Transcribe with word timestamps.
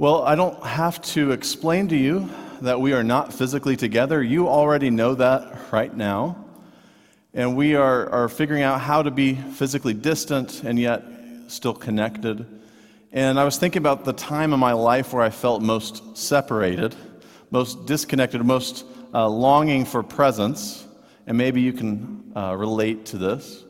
Well, 0.00 0.22
I 0.22 0.34
don't 0.34 0.64
have 0.64 1.02
to 1.12 1.32
explain 1.32 1.88
to 1.88 1.94
you 1.94 2.30
that 2.62 2.80
we 2.80 2.94
are 2.94 3.04
not 3.04 3.34
physically 3.34 3.76
together. 3.76 4.22
You 4.22 4.48
already 4.48 4.88
know 4.88 5.14
that 5.16 5.70
right 5.70 5.94
now. 5.94 6.42
And 7.34 7.54
we 7.54 7.74
are, 7.74 8.08
are 8.08 8.30
figuring 8.30 8.62
out 8.62 8.80
how 8.80 9.02
to 9.02 9.10
be 9.10 9.34
physically 9.34 9.92
distant 9.92 10.64
and 10.64 10.78
yet 10.78 11.04
still 11.48 11.74
connected. 11.74 12.46
And 13.12 13.38
I 13.38 13.44
was 13.44 13.58
thinking 13.58 13.80
about 13.80 14.06
the 14.06 14.14
time 14.14 14.54
in 14.54 14.58
my 14.58 14.72
life 14.72 15.12
where 15.12 15.22
I 15.22 15.28
felt 15.28 15.60
most 15.60 16.16
separated, 16.16 16.96
most 17.50 17.84
disconnected, 17.84 18.42
most 18.42 18.86
uh, 19.12 19.28
longing 19.28 19.84
for 19.84 20.02
presence. 20.02 20.82
And 21.26 21.36
maybe 21.36 21.60
you 21.60 21.74
can 21.74 22.32
uh, 22.34 22.56
relate 22.56 23.04
to 23.04 23.18
this. 23.18 23.64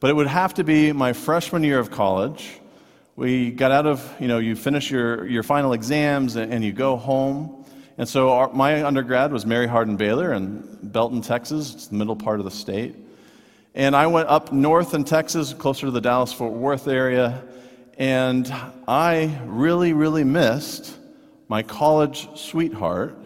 But 0.00 0.10
it 0.10 0.14
would 0.14 0.26
have 0.26 0.54
to 0.54 0.64
be 0.64 0.90
my 0.90 1.12
freshman 1.12 1.62
year 1.62 1.78
of 1.78 1.92
college 1.92 2.58
we 3.18 3.50
got 3.50 3.72
out 3.72 3.84
of, 3.84 4.14
you 4.20 4.28
know, 4.28 4.38
you 4.38 4.54
finish 4.54 4.92
your, 4.92 5.26
your 5.26 5.42
final 5.42 5.72
exams 5.72 6.36
and, 6.36 6.54
and 6.54 6.64
you 6.64 6.72
go 6.72 6.96
home. 6.96 7.64
And 7.98 8.08
so 8.08 8.30
our, 8.30 8.52
my 8.52 8.84
undergrad 8.84 9.32
was 9.32 9.44
Mary 9.44 9.66
Hardin 9.66 9.96
Baylor 9.96 10.34
in 10.34 10.78
Belton, 10.84 11.20
Texas. 11.20 11.74
It's 11.74 11.86
the 11.88 11.96
middle 11.96 12.14
part 12.14 12.38
of 12.38 12.44
the 12.44 12.52
state. 12.52 12.94
And 13.74 13.96
I 13.96 14.06
went 14.06 14.28
up 14.28 14.52
north 14.52 14.94
in 14.94 15.02
Texas, 15.02 15.52
closer 15.52 15.86
to 15.86 15.90
the 15.90 16.00
Dallas 16.00 16.32
Fort 16.32 16.52
Worth 16.52 16.86
area. 16.86 17.42
And 17.98 18.54
I 18.86 19.36
really, 19.46 19.94
really 19.94 20.22
missed 20.22 20.96
my 21.48 21.64
college 21.64 22.28
sweetheart, 22.38 23.18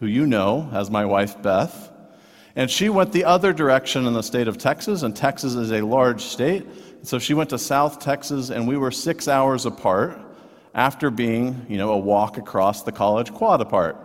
who 0.00 0.06
you 0.06 0.26
know 0.26 0.70
as 0.72 0.90
my 0.90 1.04
wife 1.04 1.42
Beth. 1.42 1.90
And 2.56 2.70
she 2.70 2.88
went 2.88 3.12
the 3.12 3.26
other 3.26 3.52
direction 3.52 4.06
in 4.06 4.14
the 4.14 4.22
state 4.22 4.48
of 4.48 4.56
Texas, 4.56 5.02
and 5.02 5.14
Texas 5.14 5.54
is 5.56 5.72
a 5.72 5.82
large 5.82 6.22
state. 6.22 6.64
So 7.06 7.20
she 7.20 7.34
went 7.34 7.50
to 7.50 7.58
South 7.58 8.00
Texas, 8.00 8.50
and 8.50 8.66
we 8.66 8.76
were 8.76 8.90
six 8.90 9.28
hours 9.28 9.64
apart 9.64 10.18
after 10.74 11.08
being, 11.08 11.64
you 11.68 11.78
know, 11.78 11.92
a 11.92 11.96
walk 11.96 12.36
across 12.36 12.82
the 12.82 12.90
college 12.90 13.32
quad 13.32 13.60
apart. 13.60 13.96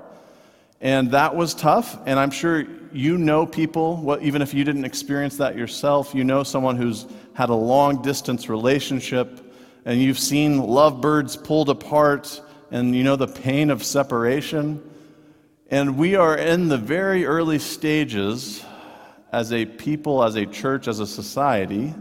And 0.81 1.09
that 1.09 1.35
was 1.35 1.55
tough, 1.55 1.97
and 2.05 2.19
I'm 2.19 2.29
sure 2.29 2.63
you 2.93 3.17
know 3.17 3.47
people, 3.47 3.97
well, 3.97 4.19
even 4.21 4.43
if 4.43 4.53
you 4.53 4.63
didn't 4.63 4.85
experience 4.85 5.37
that 5.37 5.57
yourself, 5.57 6.13
you 6.13 6.23
know 6.23 6.43
someone 6.43 6.75
who's 6.75 7.07
had 7.33 7.49
a 7.49 7.55
long 7.55 8.03
distance 8.03 8.47
relationship, 8.49 9.51
and 9.83 9.99
you've 9.99 10.19
seen 10.19 10.59
lovebirds 10.59 11.35
pulled 11.35 11.69
apart, 11.69 12.39
and 12.69 12.95
you 12.95 13.03
know 13.03 13.15
the 13.15 13.27
pain 13.27 13.71
of 13.71 13.83
separation. 13.83 14.79
And 15.71 15.97
we 15.97 16.17
are 16.17 16.37
in 16.37 16.67
the 16.67 16.77
very 16.77 17.25
early 17.25 17.57
stages 17.57 18.63
as 19.31 19.51
a 19.51 19.65
people, 19.65 20.23
as 20.23 20.35
a 20.35 20.45
church, 20.45 20.87
as 20.87 20.99
a 20.99 21.07
society 21.07 21.95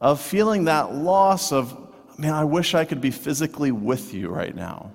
of 0.00 0.20
feeling 0.20 0.64
that 0.64 0.94
loss 0.94 1.52
of, 1.52 1.76
man, 2.18 2.34
I 2.34 2.44
wish 2.44 2.74
I 2.74 2.84
could 2.84 3.00
be 3.00 3.10
physically 3.10 3.72
with 3.72 4.14
you 4.14 4.28
right 4.28 4.54
now. 4.54 4.92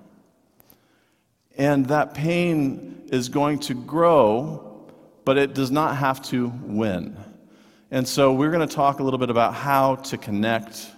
And 1.58 1.86
that 1.88 2.14
pain 2.14 3.04
is 3.12 3.30
going 3.30 3.60
to 3.60 3.74
grow, 3.74 4.90
but 5.26 5.38
it 5.38 5.54
does 5.54 5.72
not 5.72 5.98
have 5.98 6.22
to 6.30 6.52
win. 6.64 7.16
And 7.92 8.08
so 8.08 8.34
we're 8.34 8.52
going 8.52 8.68
to 8.68 8.76
talk 8.76 9.00
a 9.00 9.04
little 9.04 9.20
bit 9.20 9.30
about 9.30 9.54
how 9.54 9.96
to 9.96 10.18
connect 10.18 10.90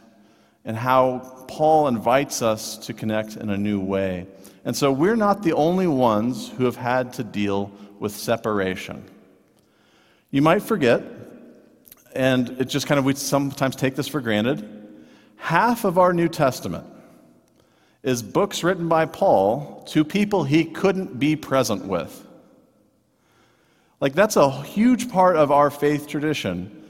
and 0.63 0.77
how 0.77 1.45
Paul 1.47 1.87
invites 1.87 2.41
us 2.41 2.77
to 2.85 2.93
connect 2.93 3.35
in 3.35 3.49
a 3.49 3.57
new 3.57 3.79
way. 3.79 4.27
And 4.63 4.75
so 4.75 4.91
we're 4.91 5.15
not 5.15 5.43
the 5.43 5.53
only 5.53 5.87
ones 5.87 6.49
who 6.49 6.65
have 6.65 6.75
had 6.75 7.13
to 7.13 7.23
deal 7.23 7.71
with 7.99 8.15
separation. 8.15 9.03
You 10.31 10.41
might 10.41 10.63
forget 10.63 11.03
and 12.15 12.49
it 12.61 12.65
just 12.65 12.87
kind 12.87 12.97
of, 12.97 13.05
we 13.05 13.13
sometimes 13.15 13.75
take 13.75 13.95
this 13.95 14.07
for 14.07 14.21
granted. 14.21 14.67
Half 15.35 15.83
of 15.83 15.97
our 15.97 16.13
New 16.13 16.29
Testament 16.29 16.85
is 18.03 18.23
books 18.23 18.63
written 18.63 18.87
by 18.87 19.05
Paul 19.05 19.83
to 19.89 20.03
people 20.03 20.43
he 20.43 20.65
couldn't 20.65 21.19
be 21.19 21.35
present 21.35 21.85
with. 21.85 22.25
Like, 23.99 24.13
that's 24.13 24.35
a 24.35 24.49
huge 24.63 25.09
part 25.09 25.35
of 25.35 25.51
our 25.51 25.69
faith 25.69 26.07
tradition. 26.07 26.83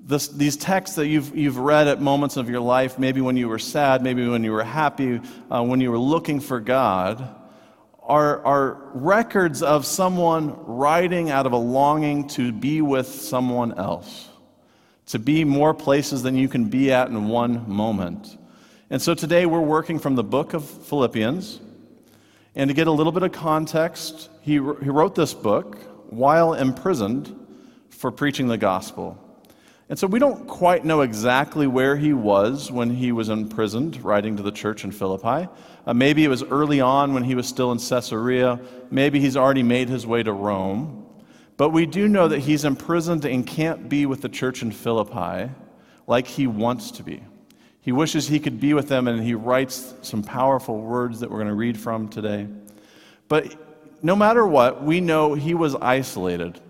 This, 0.00 0.28
these 0.28 0.56
texts 0.56 0.96
that 0.96 1.06
you've, 1.06 1.36
you've 1.36 1.58
read 1.58 1.88
at 1.88 2.00
moments 2.00 2.36
of 2.36 2.50
your 2.50 2.60
life, 2.60 2.98
maybe 2.98 3.20
when 3.20 3.36
you 3.36 3.48
were 3.48 3.58
sad, 3.58 4.02
maybe 4.02 4.26
when 4.28 4.42
you 4.42 4.52
were 4.52 4.64
happy, 4.64 5.20
uh, 5.50 5.62
when 5.62 5.80
you 5.80 5.90
were 5.90 5.98
looking 5.98 6.40
for 6.40 6.60
God, 6.60 7.36
are, 8.02 8.44
are 8.44 8.90
records 8.94 9.62
of 9.62 9.86
someone 9.86 10.56
writing 10.66 11.30
out 11.30 11.46
of 11.46 11.52
a 11.52 11.56
longing 11.56 12.26
to 12.28 12.52
be 12.52 12.82
with 12.82 13.06
someone 13.06 13.78
else 13.78 14.28
to 15.06 15.18
be 15.18 15.44
more 15.44 15.74
places 15.74 16.22
than 16.22 16.36
you 16.36 16.48
can 16.48 16.66
be 16.66 16.92
at 16.92 17.08
in 17.08 17.28
one 17.28 17.68
moment. 17.68 18.38
And 18.90 19.00
so 19.00 19.14
today 19.14 19.46
we're 19.46 19.60
working 19.60 19.98
from 19.98 20.14
the 20.14 20.24
book 20.24 20.54
of 20.54 20.64
Philippians. 20.64 21.60
And 22.54 22.68
to 22.68 22.74
get 22.74 22.86
a 22.86 22.92
little 22.92 23.12
bit 23.12 23.22
of 23.22 23.32
context, 23.32 24.28
he, 24.42 24.52
he 24.52 24.58
wrote 24.58 25.14
this 25.14 25.32
book 25.32 25.78
while 26.10 26.52
imprisoned 26.52 27.34
for 27.88 28.10
preaching 28.10 28.48
the 28.48 28.58
gospel. 28.58 29.18
And 29.88 29.98
so 29.98 30.06
we 30.06 30.18
don't 30.18 30.46
quite 30.46 30.84
know 30.84 31.02
exactly 31.02 31.66
where 31.66 31.96
he 31.96 32.12
was 32.12 32.70
when 32.70 32.90
he 32.90 33.12
was 33.12 33.28
imprisoned, 33.28 34.02
writing 34.02 34.36
to 34.36 34.42
the 34.42 34.52
church 34.52 34.84
in 34.84 34.92
Philippi. 34.92 35.48
Uh, 35.86 35.94
maybe 35.94 36.24
it 36.24 36.28
was 36.28 36.42
early 36.42 36.80
on 36.80 37.12
when 37.14 37.24
he 37.24 37.34
was 37.34 37.46
still 37.46 37.72
in 37.72 37.78
Caesarea. 37.78 38.60
Maybe 38.90 39.20
he's 39.20 39.36
already 39.36 39.62
made 39.62 39.88
his 39.88 40.06
way 40.06 40.22
to 40.22 40.32
Rome. 40.32 41.06
But 41.56 41.70
we 41.70 41.86
do 41.86 42.08
know 42.08 42.28
that 42.28 42.40
he's 42.40 42.64
imprisoned 42.64 43.24
and 43.24 43.46
can't 43.46 43.88
be 43.88 44.06
with 44.06 44.22
the 44.22 44.28
church 44.28 44.62
in 44.62 44.72
Philippi 44.72 45.50
like 46.06 46.26
he 46.26 46.46
wants 46.46 46.90
to 46.92 47.02
be. 47.02 47.22
He 47.82 47.92
wishes 47.92 48.28
he 48.28 48.38
could 48.38 48.60
be 48.60 48.74
with 48.74 48.88
them, 48.88 49.08
and 49.08 49.22
he 49.22 49.34
writes 49.34 49.94
some 50.02 50.22
powerful 50.22 50.80
words 50.80 51.20
that 51.20 51.30
we're 51.30 51.38
going 51.38 51.48
to 51.48 51.54
read 51.54 51.78
from 51.78 52.08
today. 52.08 52.46
But 53.28 53.56
no 54.02 54.14
matter 54.14 54.46
what, 54.46 54.82
we 54.82 55.00
know 55.00 55.34
he 55.34 55.54
was 55.54 55.74
isolated. 55.74 56.60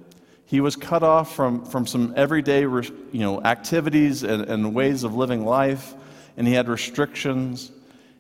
He 0.47 0.61
was 0.61 0.75
cut 0.75 1.03
off 1.03 1.35
from, 1.35 1.65
from 1.65 1.87
some 1.87 2.15
everyday 2.17 2.61
you 2.61 2.93
know, 3.13 3.43
activities 3.43 4.23
and, 4.23 4.43
and 4.43 4.75
ways 4.75 5.05
of 5.05 5.15
living 5.15 5.45
life, 5.45 5.95
and 6.37 6.47
he 6.47 6.55
had 6.55 6.69
restrictions. 6.69 7.73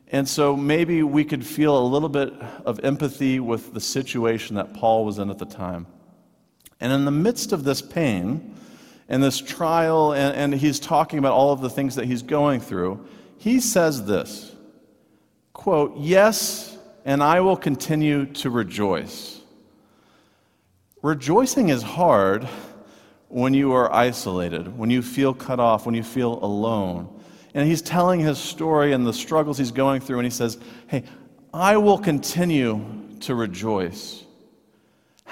And 0.08 0.28
so 0.28 0.54
maybe 0.54 1.02
we 1.02 1.24
could 1.24 1.46
feel 1.46 1.78
a 1.78 1.86
little 1.86 2.08
bit 2.10 2.32
of 2.66 2.80
empathy 2.84 3.40
with 3.40 3.72
the 3.72 3.80
situation 3.80 4.56
that 4.56 4.74
Paul 4.74 5.06
was 5.06 5.18
in 5.18 5.30
at 5.30 5.38
the 5.38 5.46
time. 5.46 5.86
And 6.82 6.92
in 6.92 7.04
the 7.04 7.12
midst 7.12 7.52
of 7.52 7.62
this 7.62 7.80
pain 7.80 8.56
and 9.08 9.22
this 9.22 9.38
trial, 9.38 10.12
and, 10.14 10.52
and 10.52 10.60
he's 10.60 10.80
talking 10.80 11.20
about 11.20 11.32
all 11.32 11.52
of 11.52 11.60
the 11.60 11.70
things 11.70 11.94
that 11.94 12.06
he's 12.06 12.22
going 12.22 12.60
through, 12.60 13.06
he 13.38 13.60
says 13.60 14.04
this 14.04 14.52
quote, 15.52 15.96
Yes, 15.96 16.76
and 17.04 17.22
I 17.22 17.38
will 17.38 17.56
continue 17.56 18.26
to 18.26 18.50
rejoice. 18.50 19.40
Rejoicing 21.02 21.68
is 21.68 21.84
hard 21.84 22.48
when 23.28 23.54
you 23.54 23.72
are 23.72 23.92
isolated, 23.92 24.76
when 24.76 24.90
you 24.90 25.02
feel 25.02 25.32
cut 25.32 25.60
off, 25.60 25.86
when 25.86 25.94
you 25.94 26.02
feel 26.02 26.44
alone. 26.44 27.08
And 27.54 27.68
he's 27.68 27.80
telling 27.80 28.18
his 28.18 28.38
story 28.38 28.92
and 28.92 29.06
the 29.06 29.12
struggles 29.12 29.56
he's 29.56 29.70
going 29.70 30.00
through, 30.00 30.18
and 30.18 30.26
he 30.26 30.30
says, 30.30 30.58
Hey, 30.88 31.04
I 31.54 31.76
will 31.76 31.98
continue 31.98 32.84
to 33.20 33.36
rejoice. 33.36 34.24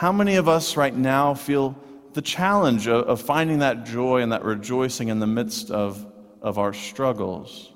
How 0.00 0.12
many 0.12 0.36
of 0.36 0.48
us 0.48 0.78
right 0.78 0.96
now 0.96 1.34
feel 1.34 1.76
the 2.14 2.22
challenge 2.22 2.88
of, 2.88 3.04
of 3.06 3.20
finding 3.20 3.58
that 3.58 3.84
joy 3.84 4.22
and 4.22 4.32
that 4.32 4.46
rejoicing 4.46 5.08
in 5.08 5.18
the 5.18 5.26
midst 5.26 5.70
of, 5.70 6.06
of 6.40 6.58
our 6.58 6.72
struggles? 6.72 7.70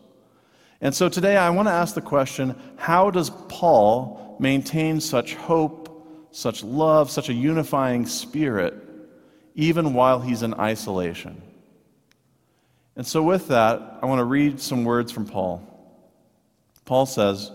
And 0.81 0.95
so 0.95 1.11
today 1.11 1.37
I 1.37 1.51
want 1.51 1.69
to 1.69 1.73
ask 1.73 1.95
the 1.95 2.01
question 2.01 2.59
how 2.77 3.11
does 3.11 3.29
Paul 3.51 4.39
maintain 4.41 5.03
such 5.03 5.35
hope, 5.35 6.31
such 6.31 6.65
love, 6.65 7.11
such 7.11 7.29
a 7.29 7.35
unifying 7.35 8.07
spirit, 8.07 8.73
even 9.55 9.93
while 9.93 10.19
he's 10.19 10.43
in 10.43 10.55
isolation? 10.55 11.43
And 12.97 13.07
so, 13.07 13.23
with 13.23 13.49
that, 13.49 13.99
I 14.01 14.07
want 14.07 14.21
to 14.21 14.25
read 14.25 14.61
some 14.61 14.87
words 14.87 15.13
from 15.13 15.27
Paul. 15.27 15.63
Paul 16.87 17.05
says, 17.05 17.53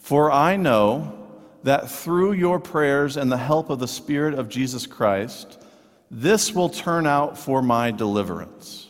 For 0.00 0.32
I 0.32 0.56
know 0.56 1.19
that 1.62 1.90
through 1.90 2.32
your 2.32 2.58
prayers 2.58 3.16
and 3.16 3.30
the 3.30 3.36
help 3.36 3.70
of 3.70 3.78
the 3.78 3.88
Spirit 3.88 4.34
of 4.34 4.48
Jesus 4.48 4.86
Christ, 4.86 5.62
this 6.10 6.54
will 6.54 6.68
turn 6.68 7.06
out 7.06 7.38
for 7.38 7.62
my 7.62 7.90
deliverance. 7.90 8.88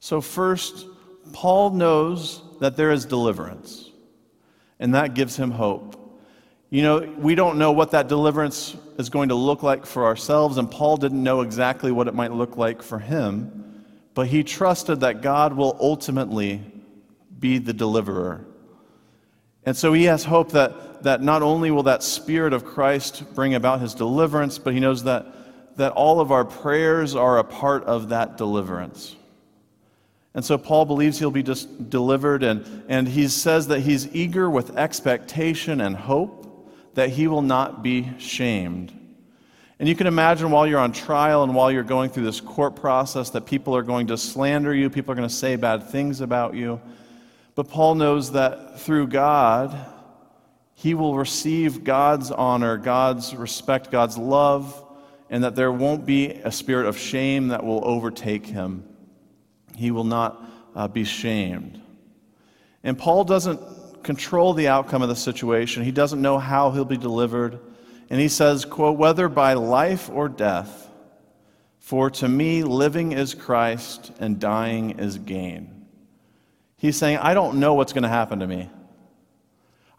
So, 0.00 0.20
first, 0.20 0.86
Paul 1.32 1.70
knows 1.70 2.42
that 2.60 2.76
there 2.76 2.90
is 2.90 3.04
deliverance, 3.04 3.90
and 4.78 4.94
that 4.94 5.14
gives 5.14 5.36
him 5.36 5.50
hope. 5.50 5.98
You 6.70 6.82
know, 6.82 7.00
we 7.18 7.34
don't 7.34 7.58
know 7.58 7.72
what 7.72 7.92
that 7.92 8.08
deliverance 8.08 8.76
is 8.98 9.10
going 9.10 9.28
to 9.28 9.34
look 9.34 9.62
like 9.62 9.86
for 9.86 10.04
ourselves, 10.04 10.58
and 10.58 10.70
Paul 10.70 10.96
didn't 10.96 11.22
know 11.22 11.42
exactly 11.42 11.92
what 11.92 12.08
it 12.08 12.14
might 12.14 12.32
look 12.32 12.56
like 12.56 12.82
for 12.82 12.98
him, 12.98 13.84
but 14.14 14.26
he 14.26 14.42
trusted 14.42 15.00
that 15.00 15.22
God 15.22 15.54
will 15.54 15.76
ultimately 15.80 16.60
be 17.38 17.58
the 17.58 17.72
deliverer. 17.72 18.44
And 19.64 19.76
so 19.76 19.92
he 19.92 20.04
has 20.04 20.24
hope 20.24 20.52
that, 20.52 21.02
that 21.04 21.22
not 21.22 21.42
only 21.42 21.70
will 21.70 21.84
that 21.84 22.02
Spirit 22.02 22.52
of 22.52 22.64
Christ 22.64 23.34
bring 23.34 23.54
about 23.54 23.80
his 23.80 23.94
deliverance, 23.94 24.58
but 24.58 24.74
he 24.74 24.80
knows 24.80 25.04
that, 25.04 25.26
that 25.76 25.92
all 25.92 26.20
of 26.20 26.32
our 26.32 26.44
prayers 26.44 27.14
are 27.14 27.38
a 27.38 27.44
part 27.44 27.84
of 27.84 28.08
that 28.08 28.36
deliverance. 28.36 29.14
And 30.34 30.44
so 30.44 30.56
Paul 30.56 30.86
believes 30.86 31.18
he'll 31.18 31.30
be 31.30 31.42
just 31.42 31.90
delivered, 31.90 32.42
and, 32.42 32.84
and 32.88 33.06
he 33.06 33.28
says 33.28 33.68
that 33.68 33.80
he's 33.80 34.12
eager 34.14 34.48
with 34.48 34.76
expectation 34.76 35.80
and 35.80 35.94
hope 35.94 36.42
that 36.94 37.10
he 37.10 37.28
will 37.28 37.42
not 37.42 37.82
be 37.82 38.10
shamed. 38.18 38.98
And 39.78 39.88
you 39.88 39.94
can 39.94 40.06
imagine 40.06 40.50
while 40.50 40.66
you're 40.66 40.78
on 40.78 40.92
trial 40.92 41.42
and 41.42 41.54
while 41.54 41.70
you're 41.70 41.82
going 41.82 42.08
through 42.08 42.24
this 42.24 42.40
court 42.40 42.76
process 42.76 43.30
that 43.30 43.46
people 43.46 43.76
are 43.76 43.82
going 43.82 44.06
to 44.08 44.16
slander 44.16 44.74
you, 44.74 44.88
people 44.88 45.12
are 45.12 45.16
going 45.16 45.28
to 45.28 45.34
say 45.34 45.56
bad 45.56 45.88
things 45.88 46.20
about 46.20 46.54
you. 46.54 46.80
But 47.54 47.68
Paul 47.68 47.96
knows 47.96 48.32
that 48.32 48.80
through 48.80 49.08
God, 49.08 49.76
he 50.74 50.94
will 50.94 51.16
receive 51.16 51.84
God's 51.84 52.30
honor, 52.30 52.76
God's 52.76 53.34
respect, 53.36 53.90
God's 53.90 54.16
love, 54.16 54.84
and 55.28 55.44
that 55.44 55.54
there 55.54 55.72
won't 55.72 56.06
be 56.06 56.30
a 56.30 56.50
spirit 56.50 56.86
of 56.86 56.98
shame 56.98 57.48
that 57.48 57.64
will 57.64 57.86
overtake 57.86 58.46
him. 58.46 58.84
He 59.76 59.90
will 59.90 60.04
not 60.04 60.44
uh, 60.74 60.88
be 60.88 61.04
shamed. 61.04 61.80
And 62.82 62.98
Paul 62.98 63.24
doesn't 63.24 64.02
control 64.02 64.54
the 64.54 64.68
outcome 64.68 65.02
of 65.02 65.08
the 65.08 65.16
situation. 65.16 65.84
He 65.84 65.92
doesn't 65.92 66.20
know 66.20 66.38
how 66.38 66.70
he'll 66.70 66.84
be 66.84 66.96
delivered. 66.96 67.60
And 68.10 68.20
he 68.20 68.28
says, 68.28 68.64
quote, 68.64 68.98
whether 68.98 69.28
by 69.28 69.54
life 69.54 70.10
or 70.10 70.28
death, 70.28 70.90
for 71.78 72.10
to 72.10 72.28
me 72.28 72.62
living 72.62 73.12
is 73.12 73.34
Christ 73.34 74.12
and 74.20 74.38
dying 74.38 74.98
is 74.98 75.18
gain. 75.18 75.81
He's 76.82 76.96
saying, 76.96 77.18
I 77.18 77.32
don't 77.32 77.60
know 77.60 77.74
what's 77.74 77.92
going 77.92 78.02
to 78.02 78.08
happen 78.08 78.40
to 78.40 78.46
me. 78.48 78.68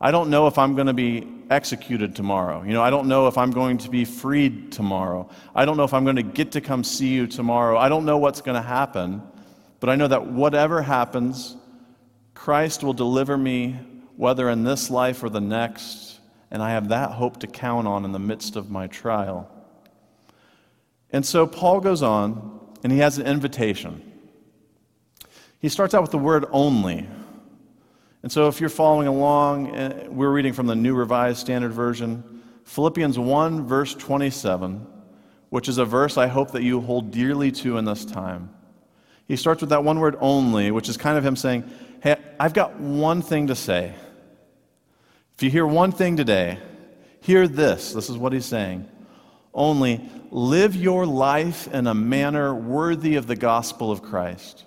I 0.02 0.12
don't 0.12 0.30
know 0.30 0.48
if 0.48 0.58
I'm 0.58 0.76
going 0.76 0.88
to 0.88 0.94
be 0.94 1.26
executed 1.50 2.14
tomorrow. 2.14 2.62
You 2.62 2.74
know, 2.74 2.84
I 2.84 2.90
don't 2.90 3.08
know 3.08 3.28
if 3.28 3.38
I'm 3.38 3.52
going 3.52 3.78
to 3.78 3.90
be 3.90 4.04
freed 4.04 4.74
tomorrow. 4.74 5.30
I 5.56 5.64
don't 5.64 5.78
know 5.78 5.86
if 5.86 5.94
I'm 5.94 6.04
going 6.04 6.18
to 6.18 6.24
get 6.24 6.52
to 6.52 6.60
come 6.60 6.84
see 6.84 7.08
you 7.08 7.26
tomorrow. 7.26 7.78
I 7.78 7.88
don't 7.88 8.04
know 8.04 8.18
what's 8.18 8.42
going 8.42 8.62
to 8.62 8.68
happen, 8.68 9.24
but 9.80 9.90
I 9.90 9.96
know 9.96 10.10
that 10.10 10.28
whatever 10.28 10.82
happens, 10.82 11.56
Christ 12.34 12.84
will 12.84 12.92
deliver 12.92 13.38
me, 13.38 13.80
whether 14.18 14.50
in 14.50 14.66
this 14.66 14.90
life 14.90 15.24
or 15.24 15.30
the 15.30 15.40
next, 15.40 16.20
and 16.52 16.62
I 16.62 16.72
have 16.72 16.90
that 16.90 17.12
hope 17.12 17.40
to 17.40 17.48
count 17.48 17.88
on 17.88 18.04
in 18.04 18.12
the 18.12 18.20
midst 18.20 18.58
of 18.58 18.70
my 18.70 18.88
trial. 18.88 19.50
And 21.12 21.26
so 21.26 21.48
Paul 21.48 21.80
goes 21.80 22.04
on, 22.04 22.60
and 22.84 22.92
he 22.92 22.98
has 22.98 23.20
an 23.20 23.26
invitation. 23.26 24.13
He 25.64 25.70
starts 25.70 25.94
out 25.94 26.02
with 26.02 26.12
the 26.12 26.18
word 26.18 26.44
only. 26.52 27.08
And 28.22 28.30
so, 28.30 28.50
if 28.50 28.60
you're 28.60 28.70
following 28.70 29.08
along, 29.08 29.74
eh, 29.74 30.08
we're 30.10 30.30
reading 30.30 30.52
from 30.52 30.68
the 30.68 30.76
New 30.76 30.94
Revised 30.94 31.40
Standard 31.40 31.72
Version, 31.72 32.44
Philippians 32.66 33.18
1, 33.18 33.66
verse 33.66 33.96
27, 33.96 34.86
which 35.52 35.70
is 35.70 35.78
a 35.78 35.86
verse 35.86 36.18
I 36.18 36.28
hope 36.28 36.52
that 36.52 36.64
you 36.64 36.82
hold 36.82 37.12
dearly 37.12 37.50
to 37.54 37.78
in 37.78 37.86
this 37.86 38.04
time. 38.04 38.54
He 39.26 39.38
starts 39.38 39.62
with 39.62 39.70
that 39.70 39.86
one 39.86 40.02
word 40.02 40.18
only, 40.20 40.70
which 40.70 40.90
is 40.90 40.98
kind 40.98 41.18
of 41.18 41.26
him 41.26 41.38
saying, 41.38 41.64
Hey, 42.02 42.18
I've 42.38 42.54
got 42.54 42.78
one 42.78 43.22
thing 43.22 43.48
to 43.48 43.56
say. 43.56 43.94
If 45.36 45.44
you 45.44 45.50
hear 45.50 45.66
one 45.66 45.94
thing 45.94 46.18
today, 46.18 46.60
hear 47.22 47.48
this. 47.48 47.94
This 47.94 48.10
is 48.10 48.18
what 48.18 48.34
he's 48.34 48.46
saying. 48.46 48.86
Only 49.54 50.02
live 50.30 50.76
your 50.76 51.06
life 51.06 51.74
in 51.74 51.88
a 51.88 51.94
manner 51.94 52.54
worthy 52.54 53.16
of 53.16 53.28
the 53.28 53.38
gospel 53.38 53.94
of 53.94 54.02
Christ. 54.02 54.66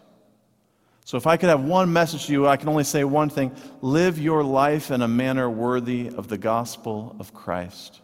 So, 1.06 1.16
if 1.16 1.28
I 1.28 1.36
could 1.36 1.50
have 1.50 1.62
one 1.62 1.92
message 1.92 2.26
to 2.26 2.32
you, 2.32 2.48
I 2.48 2.56
can 2.56 2.68
only 2.68 2.82
say 2.82 3.04
one 3.04 3.30
thing 3.30 3.54
live 3.80 4.18
your 4.18 4.42
life 4.42 4.90
in 4.90 5.02
a 5.02 5.06
manner 5.06 5.48
worthy 5.48 6.08
of 6.08 6.26
the 6.26 6.36
gospel 6.36 7.14
of 7.20 7.32
Christ. 7.32 8.00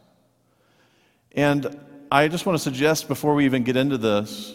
And 1.32 1.80
I 2.12 2.28
just 2.28 2.46
want 2.46 2.56
to 2.58 2.62
suggest 2.62 3.08
before 3.08 3.34
we 3.34 3.44
even 3.44 3.64
get 3.64 3.76
into 3.76 3.98
this, 3.98 4.54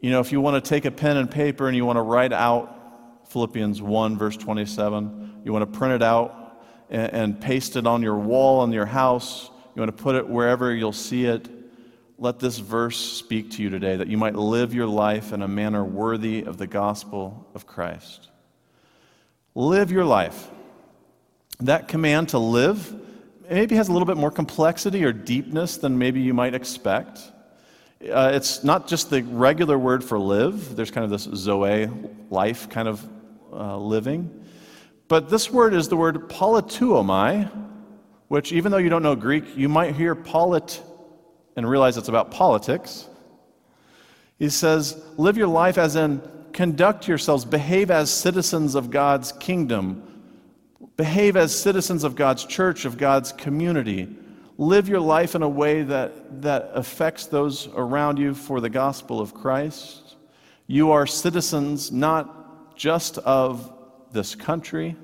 you 0.00 0.08
know, 0.08 0.20
if 0.20 0.32
you 0.32 0.40
want 0.40 0.64
to 0.64 0.66
take 0.66 0.86
a 0.86 0.90
pen 0.90 1.18
and 1.18 1.30
paper 1.30 1.68
and 1.68 1.76
you 1.76 1.84
want 1.84 1.98
to 1.98 2.02
write 2.02 2.32
out 2.32 3.28
Philippians 3.28 3.82
1, 3.82 4.16
verse 4.16 4.38
27, 4.38 5.42
you 5.44 5.52
want 5.52 5.70
to 5.70 5.78
print 5.78 5.92
it 5.92 6.02
out 6.02 6.64
and, 6.88 7.12
and 7.12 7.40
paste 7.42 7.76
it 7.76 7.86
on 7.86 8.02
your 8.02 8.16
wall 8.16 8.64
in 8.64 8.72
your 8.72 8.86
house, 8.86 9.50
you 9.74 9.82
want 9.82 9.94
to 9.94 10.02
put 10.02 10.14
it 10.14 10.26
wherever 10.26 10.74
you'll 10.74 10.90
see 10.90 11.26
it 11.26 11.50
let 12.18 12.38
this 12.38 12.58
verse 12.58 12.98
speak 12.98 13.50
to 13.52 13.62
you 13.62 13.70
today 13.70 13.96
that 13.96 14.08
you 14.08 14.16
might 14.16 14.34
live 14.34 14.74
your 14.74 14.86
life 14.86 15.32
in 15.32 15.42
a 15.42 15.48
manner 15.48 15.84
worthy 15.84 16.42
of 16.42 16.58
the 16.58 16.66
gospel 16.66 17.48
of 17.54 17.66
Christ. 17.66 18.28
Live 19.54 19.90
your 19.90 20.04
life. 20.04 20.48
That 21.60 21.88
command 21.88 22.30
to 22.30 22.38
live 22.38 22.94
maybe 23.50 23.76
has 23.76 23.88
a 23.88 23.92
little 23.92 24.06
bit 24.06 24.16
more 24.16 24.30
complexity 24.30 25.04
or 25.04 25.12
deepness 25.12 25.76
than 25.76 25.98
maybe 25.98 26.20
you 26.20 26.32
might 26.32 26.54
expect. 26.54 27.20
Uh, 28.02 28.32
it's 28.34 28.64
not 28.64 28.88
just 28.88 29.10
the 29.10 29.22
regular 29.22 29.78
word 29.78 30.02
for 30.02 30.18
live, 30.18 30.74
there's 30.74 30.90
kind 30.90 31.04
of 31.04 31.10
this 31.10 31.28
zoe, 31.38 31.88
life 32.30 32.68
kind 32.68 32.88
of 32.88 33.06
uh, 33.52 33.76
living. 33.76 34.44
But 35.08 35.28
this 35.28 35.50
word 35.50 35.74
is 35.74 35.88
the 35.88 35.96
word 35.96 36.28
politeuomai, 36.28 37.50
which, 38.28 38.52
even 38.52 38.72
though 38.72 38.78
you 38.78 38.88
don't 38.88 39.02
know 39.02 39.14
Greek, 39.14 39.56
you 39.56 39.68
might 39.68 39.94
hear 39.94 40.14
polit 40.14 40.82
and 41.56 41.68
realize 41.68 41.96
it's 41.96 42.08
about 42.08 42.30
politics. 42.30 43.08
He 44.38 44.48
says, 44.48 45.02
live 45.16 45.36
your 45.36 45.48
life 45.48 45.78
as 45.78 45.96
in 45.96 46.20
conduct 46.52 47.08
yourselves, 47.08 47.44
behave 47.44 47.90
as 47.90 48.10
citizens 48.10 48.74
of 48.74 48.90
God's 48.90 49.32
kingdom, 49.32 50.02
behave 50.96 51.36
as 51.36 51.58
citizens 51.58 52.04
of 52.04 52.14
God's 52.14 52.44
church, 52.44 52.84
of 52.84 52.98
God's 52.98 53.32
community. 53.32 54.08
Live 54.58 54.88
your 54.88 55.00
life 55.00 55.34
in 55.34 55.42
a 55.42 55.48
way 55.48 55.82
that, 55.82 56.42
that 56.42 56.70
affects 56.74 57.26
those 57.26 57.68
around 57.68 58.18
you 58.18 58.34
for 58.34 58.60
the 58.60 58.68
gospel 58.68 59.20
of 59.20 59.32
Christ. 59.32 60.16
You 60.66 60.92
are 60.92 61.06
citizens 61.06 61.90
not 61.90 62.76
just 62.76 63.18
of 63.18 63.72
this 64.12 64.34
country, 64.34 64.96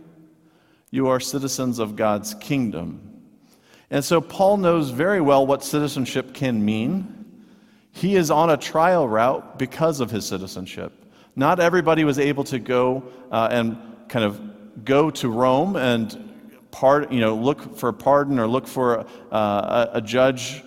you 0.90 1.08
are 1.08 1.20
citizens 1.20 1.78
of 1.78 1.96
God's 1.96 2.34
kingdom. 2.34 3.07
And 3.90 4.04
so 4.04 4.20
Paul 4.20 4.58
knows 4.58 4.90
very 4.90 5.20
well 5.20 5.46
what 5.46 5.64
citizenship 5.64 6.34
can 6.34 6.64
mean. 6.64 7.14
He 7.92 8.16
is 8.16 8.30
on 8.30 8.50
a 8.50 8.56
trial 8.56 9.08
route 9.08 9.58
because 9.58 10.00
of 10.00 10.10
his 10.10 10.26
citizenship. 10.26 10.92
Not 11.34 11.58
everybody 11.58 12.04
was 12.04 12.18
able 12.18 12.44
to 12.44 12.58
go 12.58 13.04
uh, 13.30 13.48
and 13.50 13.78
kind 14.08 14.24
of 14.24 14.84
go 14.84 15.10
to 15.10 15.28
Rome 15.28 15.76
and 15.76 16.24
you 17.10 17.20
know, 17.20 17.34
look 17.34 17.76
for 17.76 17.88
a 17.88 17.92
pardon 17.92 18.38
or 18.38 18.46
look 18.46 18.68
for 18.68 19.00
uh, 19.00 19.06
a, 19.32 19.90
a 19.94 20.00
judge 20.00 20.62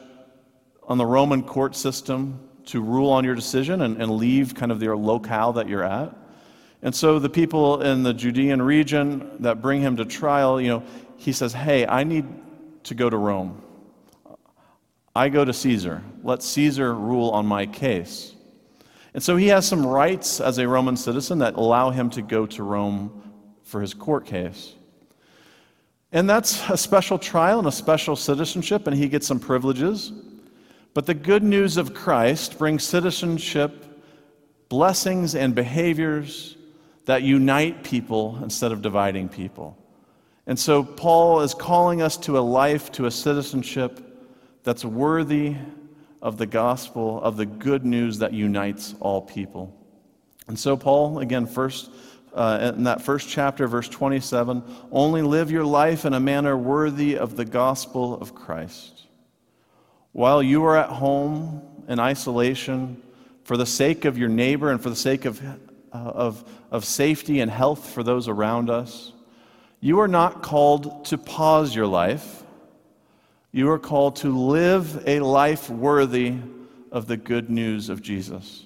on 0.83 0.97
the 0.97 1.05
Roman 1.05 1.41
court 1.41 1.75
system 1.75 2.39
to 2.65 2.81
rule 2.81 3.09
on 3.09 3.23
your 3.23 3.35
decision 3.35 3.81
and, 3.81 4.01
and 4.01 4.11
leave 4.11 4.53
kind 4.53 4.71
of 4.71 4.81
your 4.83 4.97
locale 4.97 5.53
that 5.53 5.69
you're 5.69 5.83
at. 5.83 6.13
And 6.81 6.93
so 6.93 7.19
the 7.19 7.29
people 7.29 7.81
in 7.81 8.03
the 8.03 8.13
Judean 8.13 8.61
region 8.61 9.37
that 9.39 9.61
bring 9.61 9.81
him 9.81 9.95
to 9.97 10.05
trial, 10.05 10.59
you 10.59 10.67
know, 10.69 10.83
he 11.17 11.31
says, 11.31 11.53
Hey, 11.53 11.85
I 11.85 12.03
need 12.03 12.25
to 12.83 12.95
go 12.95 13.09
to 13.09 13.17
Rome. 13.17 13.61
I 15.15 15.29
go 15.29 15.43
to 15.43 15.53
Caesar. 15.53 16.03
Let 16.23 16.41
Caesar 16.41 16.93
rule 16.93 17.29
on 17.31 17.45
my 17.45 17.65
case. 17.65 18.33
And 19.13 19.21
so 19.21 19.35
he 19.35 19.47
has 19.47 19.67
some 19.67 19.85
rights 19.85 20.39
as 20.39 20.57
a 20.57 20.67
Roman 20.67 20.95
citizen 20.95 21.39
that 21.39 21.55
allow 21.55 21.89
him 21.89 22.09
to 22.11 22.21
go 22.21 22.45
to 22.45 22.63
Rome 22.63 23.33
for 23.63 23.81
his 23.81 23.93
court 23.93 24.25
case. 24.25 24.73
And 26.13 26.29
that's 26.29 26.69
a 26.69 26.77
special 26.77 27.17
trial 27.17 27.59
and 27.59 27.67
a 27.67 27.71
special 27.71 28.15
citizenship, 28.15 28.87
and 28.87 28.95
he 28.95 29.07
gets 29.07 29.27
some 29.27 29.39
privileges. 29.39 30.11
But 30.93 31.05
the 31.05 31.13
good 31.13 31.43
news 31.43 31.77
of 31.77 31.93
Christ 31.93 32.57
brings 32.57 32.83
citizenship, 32.83 33.85
blessings, 34.67 35.35
and 35.35 35.55
behaviors 35.55 36.57
that 37.05 37.23
unite 37.23 37.83
people 37.83 38.39
instead 38.43 38.71
of 38.71 38.81
dividing 38.81 39.29
people. 39.29 39.77
And 40.47 40.57
so 40.57 40.83
Paul 40.83 41.41
is 41.41 41.53
calling 41.53 42.01
us 42.01 42.17
to 42.17 42.37
a 42.37 42.41
life, 42.41 42.91
to 42.93 43.05
a 43.05 43.11
citizenship 43.11 43.99
that's 44.63 44.83
worthy 44.83 45.55
of 46.21 46.37
the 46.37 46.45
gospel, 46.45 47.21
of 47.21 47.37
the 47.37 47.45
good 47.45 47.85
news 47.85 48.19
that 48.19 48.33
unites 48.33 48.95
all 48.99 49.21
people. 49.21 49.75
And 50.47 50.57
so, 50.57 50.75
Paul, 50.75 51.19
again, 51.19 51.45
first, 51.45 51.89
uh, 52.33 52.73
in 52.75 52.83
that 52.83 53.01
first 53.01 53.29
chapter, 53.29 53.67
verse 53.67 53.87
27, 53.87 54.63
only 54.91 55.21
live 55.21 55.51
your 55.51 55.65
life 55.65 56.05
in 56.05 56.13
a 56.13 56.19
manner 56.19 56.57
worthy 56.57 57.17
of 57.17 57.35
the 57.35 57.45
gospel 57.45 58.19
of 58.19 58.35
Christ. 58.35 59.07
While 60.11 60.43
you 60.43 60.63
are 60.65 60.77
at 60.77 60.89
home 60.89 61.61
in 61.87 61.99
isolation, 61.99 63.01
for 63.43 63.57
the 63.57 63.65
sake 63.65 64.05
of 64.05 64.17
your 64.17 64.29
neighbor 64.29 64.71
and 64.71 64.81
for 64.81 64.89
the 64.89 64.95
sake 64.95 65.25
of, 65.25 65.41
uh, 65.43 65.55
of, 65.93 66.43
of 66.69 66.85
safety 66.85 67.39
and 67.39 67.49
health 67.49 67.89
for 67.89 68.03
those 68.03 68.27
around 68.27 68.69
us, 68.69 69.13
you 69.81 69.99
are 69.99 70.07
not 70.07 70.43
called 70.43 71.05
to 71.05 71.17
pause 71.17 71.75
your 71.75 71.87
life. 71.87 72.43
You 73.51 73.69
are 73.71 73.79
called 73.79 74.17
to 74.17 74.29
live 74.29 75.07
a 75.07 75.19
life 75.19 75.69
worthy 75.69 76.35
of 76.91 77.07
the 77.07 77.17
good 77.17 77.49
news 77.49 77.89
of 77.89 78.01
Jesus. 78.01 78.65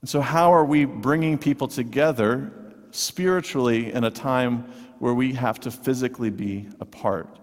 And 0.00 0.10
so, 0.10 0.20
how 0.20 0.52
are 0.52 0.64
we 0.64 0.84
bringing 0.84 1.38
people 1.38 1.68
together 1.68 2.52
spiritually 2.90 3.92
in 3.92 4.02
a 4.04 4.10
time 4.10 4.64
where 4.98 5.14
we 5.14 5.32
have 5.34 5.60
to 5.60 5.70
physically 5.70 6.30
be 6.30 6.68
apart? 6.80 7.38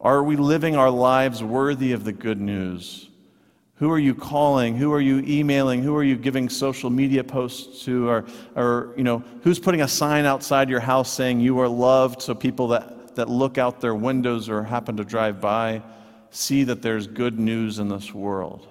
Are 0.00 0.24
we 0.24 0.34
living 0.34 0.74
our 0.74 0.90
lives 0.90 1.42
worthy 1.42 1.92
of 1.92 2.02
the 2.02 2.12
good 2.12 2.40
news? 2.40 3.08
Who 3.82 3.90
are 3.90 3.98
you 3.98 4.14
calling? 4.14 4.76
Who 4.76 4.92
are 4.92 5.00
you 5.00 5.18
emailing? 5.26 5.82
Who 5.82 5.96
are 5.96 6.04
you 6.04 6.14
giving 6.14 6.48
social 6.48 6.88
media 6.88 7.24
posts 7.24 7.84
to? 7.84 8.08
Or, 8.08 8.24
or 8.54 8.94
you 8.96 9.02
know, 9.02 9.24
who's 9.42 9.58
putting 9.58 9.82
a 9.82 9.88
sign 9.88 10.24
outside 10.24 10.70
your 10.70 10.78
house 10.78 11.12
saying 11.12 11.40
you 11.40 11.58
are 11.58 11.66
loved 11.66 12.22
so 12.22 12.32
people 12.32 12.68
that, 12.68 13.16
that 13.16 13.28
look 13.28 13.58
out 13.58 13.80
their 13.80 13.96
windows 13.96 14.48
or 14.48 14.62
happen 14.62 14.98
to 14.98 15.04
drive 15.04 15.40
by 15.40 15.82
see 16.30 16.62
that 16.62 16.80
there's 16.80 17.08
good 17.08 17.40
news 17.40 17.80
in 17.80 17.88
this 17.88 18.14
world? 18.14 18.68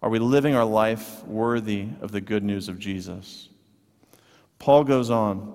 Are 0.00 0.08
we 0.08 0.18
living 0.18 0.54
our 0.54 0.64
life 0.64 1.22
worthy 1.24 1.86
of 2.00 2.10
the 2.10 2.22
good 2.22 2.42
news 2.42 2.70
of 2.70 2.78
Jesus? 2.78 3.50
Paul 4.58 4.84
goes 4.84 5.10
on 5.10 5.54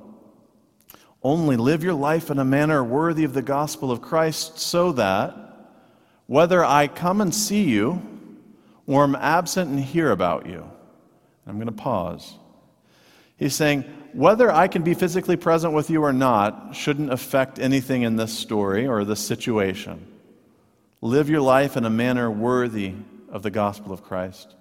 only 1.24 1.58
live 1.58 1.84
your 1.84 1.96
life 1.96 2.30
in 2.30 2.38
a 2.38 2.46
manner 2.46 2.84
worthy 2.84 3.24
of 3.24 3.34
the 3.34 3.42
gospel 3.42 3.92
of 3.92 4.04
Christ 4.04 4.60
so 4.60 4.92
that 4.92 5.36
whether 6.28 6.64
I 6.64 6.88
come 6.88 7.22
and 7.22 7.34
see 7.34 7.64
you 7.64 8.11
or 8.88 9.04
am 9.04 9.16
absent 9.16 9.70
and 9.70 9.80
hear 9.80 10.12
about 10.12 10.46
you. 10.46 10.70
I'm 11.48 11.56
going 11.56 11.68
to 11.68 11.72
pause. 11.74 12.36
He's 13.38 13.56
saying, 13.56 13.84
whether 14.14 14.52
I 14.52 14.68
can 14.68 14.84
be 14.84 14.94
physically 14.94 15.38
present 15.38 15.74
with 15.74 15.90
you 15.90 16.04
or 16.04 16.14
not 16.14 16.76
shouldn't 16.76 17.12
affect 17.12 17.60
anything 17.60 18.04
in 18.04 18.16
this 18.16 18.38
story 18.38 18.88
or 18.88 19.04
this 19.04 19.20
situation. 19.20 20.06
Live 21.02 21.30
your 21.30 21.42
life 21.42 21.78
in 21.78 21.86
a 21.86 21.90
manner 21.90 22.30
worthy 22.30 22.94
of 23.30 23.42
the 23.42 23.50
gospel 23.50 23.94
of 23.94 24.04
Christ. 24.04 24.54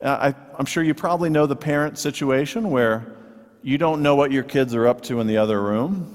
Uh, 0.00 0.32
I, 0.32 0.58
am 0.58 0.66
sure 0.66 0.82
you 0.82 0.94
probably 0.94 1.30
know 1.30 1.46
the 1.46 1.56
parent 1.56 1.98
situation 1.98 2.70
where 2.70 3.16
you 3.62 3.78
don't 3.78 4.02
know 4.02 4.14
what 4.14 4.30
your 4.30 4.44
kids 4.44 4.74
are 4.74 4.86
up 4.86 5.02
to 5.02 5.20
in 5.20 5.26
the 5.26 5.38
other 5.38 5.60
room. 5.60 6.14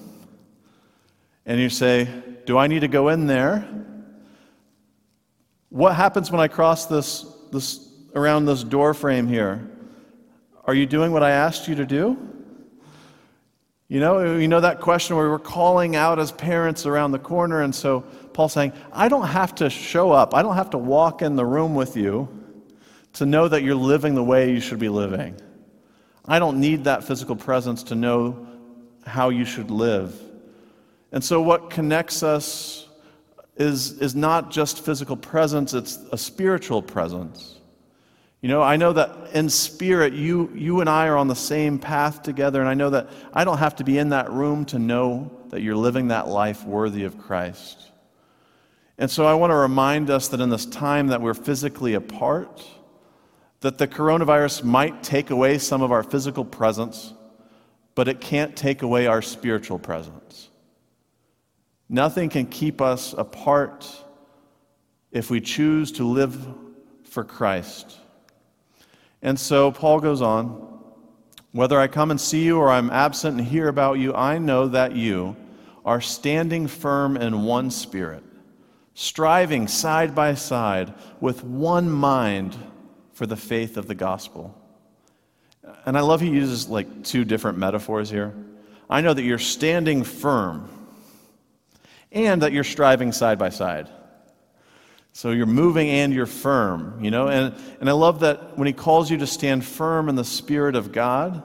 And 1.46 1.60
you 1.60 1.70
say, 1.70 2.08
Do 2.46 2.58
I 2.58 2.68
need 2.68 2.80
to 2.82 2.88
go 2.88 3.10
in 3.10 3.28
there? 3.28 3.68
What 5.72 5.96
happens 5.96 6.30
when 6.30 6.42
I 6.42 6.50
cross 6.50 6.86
this, 6.86 7.26
this 7.50 7.90
around 8.14 8.46
this 8.46 8.62
door 8.62 8.94
frame 8.94 9.26
here? 9.26 9.70
Are 10.66 10.74
you 10.74 10.86
doing 10.86 11.14
what 11.14 11.24
I 11.24 11.32
asked 11.32 11.70
you 11.70 11.76
to 11.76 11.86
do? 11.86 12.18
You 13.88 14.02
know, 14.02 14.36
you 14.38 14.50
know 14.50 14.60
that 14.60 14.82
question 14.82 15.16
where 15.16 15.30
we're 15.30 15.40
calling 15.40 15.96
out 15.96 16.20
as 16.20 16.34
parents 16.34 16.86
around 16.86 17.12
the 17.12 17.20
corner, 17.20 17.62
and 17.62 17.74
so 17.74 18.02
Paul's 18.34 18.52
saying, 18.52 18.74
I 18.92 19.08
don't 19.08 19.28
have 19.28 19.56
to 19.56 19.70
show 19.70 20.12
up, 20.12 20.36
I 20.36 20.42
don't 20.42 20.56
have 20.56 20.72
to 20.72 20.78
walk 20.78 21.22
in 21.22 21.38
the 21.38 21.46
room 21.46 21.74
with 21.74 21.96
you 21.96 22.28
to 23.14 23.26
know 23.26 23.48
that 23.48 23.64
you're 23.64 23.74
living 23.74 24.14
the 24.14 24.24
way 24.24 24.52
you 24.52 24.60
should 24.60 24.80
be 24.80 24.90
living. 24.90 25.40
I 26.26 26.40
don't 26.40 26.60
need 26.60 26.84
that 26.84 27.06
physical 27.06 27.38
presence 27.38 27.84
to 27.84 27.96
know 27.96 28.46
how 29.06 29.30
you 29.30 29.46
should 29.46 29.72
live. 29.72 30.20
And 31.14 31.24
so, 31.24 31.42
what 31.42 31.70
connects 31.70 32.24
us 32.24 32.81
is, 33.56 34.00
is 34.00 34.16
not 34.16 34.52
just 34.52 34.84
physical 34.84 35.16
presence, 35.16 35.74
it's 35.74 35.98
a 36.12 36.18
spiritual 36.18 36.82
presence. 36.82 37.60
You 38.42 38.50
know, 38.50 38.62
I 38.64 38.76
know 38.76 38.94
that 38.94 39.36
in 39.36 39.50
spirit, 39.50 40.14
you, 40.14 40.52
you 40.56 40.82
and 40.82 40.90
I 40.90 41.08
are 41.08 41.18
on 41.18 41.28
the 41.28 41.36
same 41.36 41.78
path 41.78 42.24
together, 42.24 42.60
and 42.60 42.68
I 42.68 42.74
know 42.74 42.90
that 42.90 43.10
I 43.34 43.44
don't 43.44 43.60
have 43.60 43.76
to 43.78 43.84
be 43.84 44.00
in 44.00 44.10
that 44.10 44.32
room 44.32 44.66
to 44.66 44.80
know 44.80 45.32
that 45.50 45.62
you're 45.62 45.76
living 45.76 46.08
that 46.08 46.28
life 46.28 46.66
worthy 46.66 47.04
of 47.04 47.20
Christ. 47.20 47.92
And 48.98 49.10
so 49.10 49.26
I 49.26 49.34
want 49.34 49.52
to 49.52 49.56
remind 49.56 50.10
us 50.10 50.28
that 50.30 50.42
in 50.42 50.50
this 50.50 50.66
time 50.66 51.08
that 51.08 51.22
we're 51.22 51.34
physically 51.34 51.94
apart, 51.94 52.64
that 53.62 53.78
the 53.78 53.88
coronavirus 53.88 54.64
might 54.64 55.04
take 55.04 55.30
away 55.30 55.58
some 55.58 55.82
of 55.82 55.92
our 55.92 56.04
physical 56.04 56.46
presence, 56.46 57.14
but 57.94 58.08
it 58.08 58.22
can't 58.22 58.56
take 58.56 58.82
away 58.82 59.08
our 59.08 59.22
spiritual 59.22 59.78
presence. 59.78 60.50
Nothing 61.94 62.30
can 62.30 62.46
keep 62.46 62.80
us 62.80 63.14
apart 63.18 63.86
if 65.12 65.30
we 65.30 65.42
choose 65.42 65.92
to 65.92 66.08
live 66.08 66.48
for 67.04 67.26
Christ. 67.26 67.98
And 69.22 69.38
so 69.38 69.74
Paul 69.74 70.00
goes 70.00 70.22
on 70.22 70.70
Whether 71.52 71.78
I 71.78 71.88
come 71.88 72.10
and 72.10 72.20
see 72.20 72.46
you 72.46 72.58
or 72.58 72.72
I'm 72.72 72.90
absent 72.92 73.38
and 73.38 73.46
hear 73.46 73.68
about 73.68 74.00
you, 74.00 74.16
I 74.16 74.38
know 74.38 74.70
that 74.70 74.96
you 74.96 75.36
are 75.84 76.00
standing 76.00 76.66
firm 76.66 77.18
in 77.18 77.44
one 77.44 77.70
spirit, 77.70 78.24
striving 78.94 79.68
side 79.68 80.16
by 80.16 80.36
side 80.36 80.94
with 81.20 81.44
one 81.44 81.90
mind 81.90 82.56
for 83.12 83.26
the 83.26 83.36
faith 83.36 83.76
of 83.76 83.88
the 83.88 83.96
gospel. 83.96 84.58
And 85.86 85.98
I 85.98 86.02
love 86.02 86.22
he 86.22 86.30
uses 86.30 86.70
like 86.70 87.04
two 87.04 87.26
different 87.26 87.58
metaphors 87.58 88.10
here. 88.10 88.34
I 88.90 89.02
know 89.02 89.14
that 89.14 89.24
you're 89.24 89.38
standing 89.38 90.06
firm 90.06 90.70
and 92.12 92.42
that 92.42 92.52
you're 92.52 92.64
striving 92.64 93.12
side 93.12 93.40
by 93.40 93.50
side. 93.50 93.90
So 95.14 95.32
you're 95.32 95.46
moving 95.46 95.90
and 95.90 96.14
you're 96.14 96.26
firm, 96.26 97.04
you 97.04 97.12
know? 97.12 97.28
And, 97.28 97.54
and 97.80 97.90
I 97.90 97.94
love 97.94 98.22
that 98.22 98.58
when 98.58 98.68
he 98.68 98.74
calls 98.74 99.12
you 99.12 99.18
to 99.18 99.28
stand 99.28 99.66
firm 99.66 100.08
in 100.10 100.16
the 100.16 100.24
Spirit 100.24 100.76
of 100.76 100.92
God, 100.92 101.44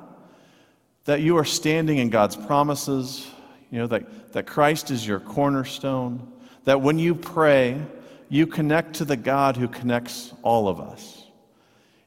that 1.04 1.20
you 1.20 1.36
are 1.38 1.44
standing 1.44 1.98
in 1.98 2.10
God's 2.10 2.36
promises, 2.36 3.26
you 3.70 3.78
know, 3.78 3.86
that, 3.88 4.32
that 4.32 4.46
Christ 4.46 4.90
is 4.90 5.06
your 5.06 5.20
cornerstone, 5.20 6.32
that 6.64 6.80
when 6.80 6.98
you 6.98 7.14
pray, 7.14 7.80
you 8.28 8.46
connect 8.46 8.94
to 8.94 9.04
the 9.04 9.16
God 9.16 9.56
who 9.56 9.68
connects 9.68 10.32
all 10.42 10.68
of 10.68 10.80
us. 10.80 11.24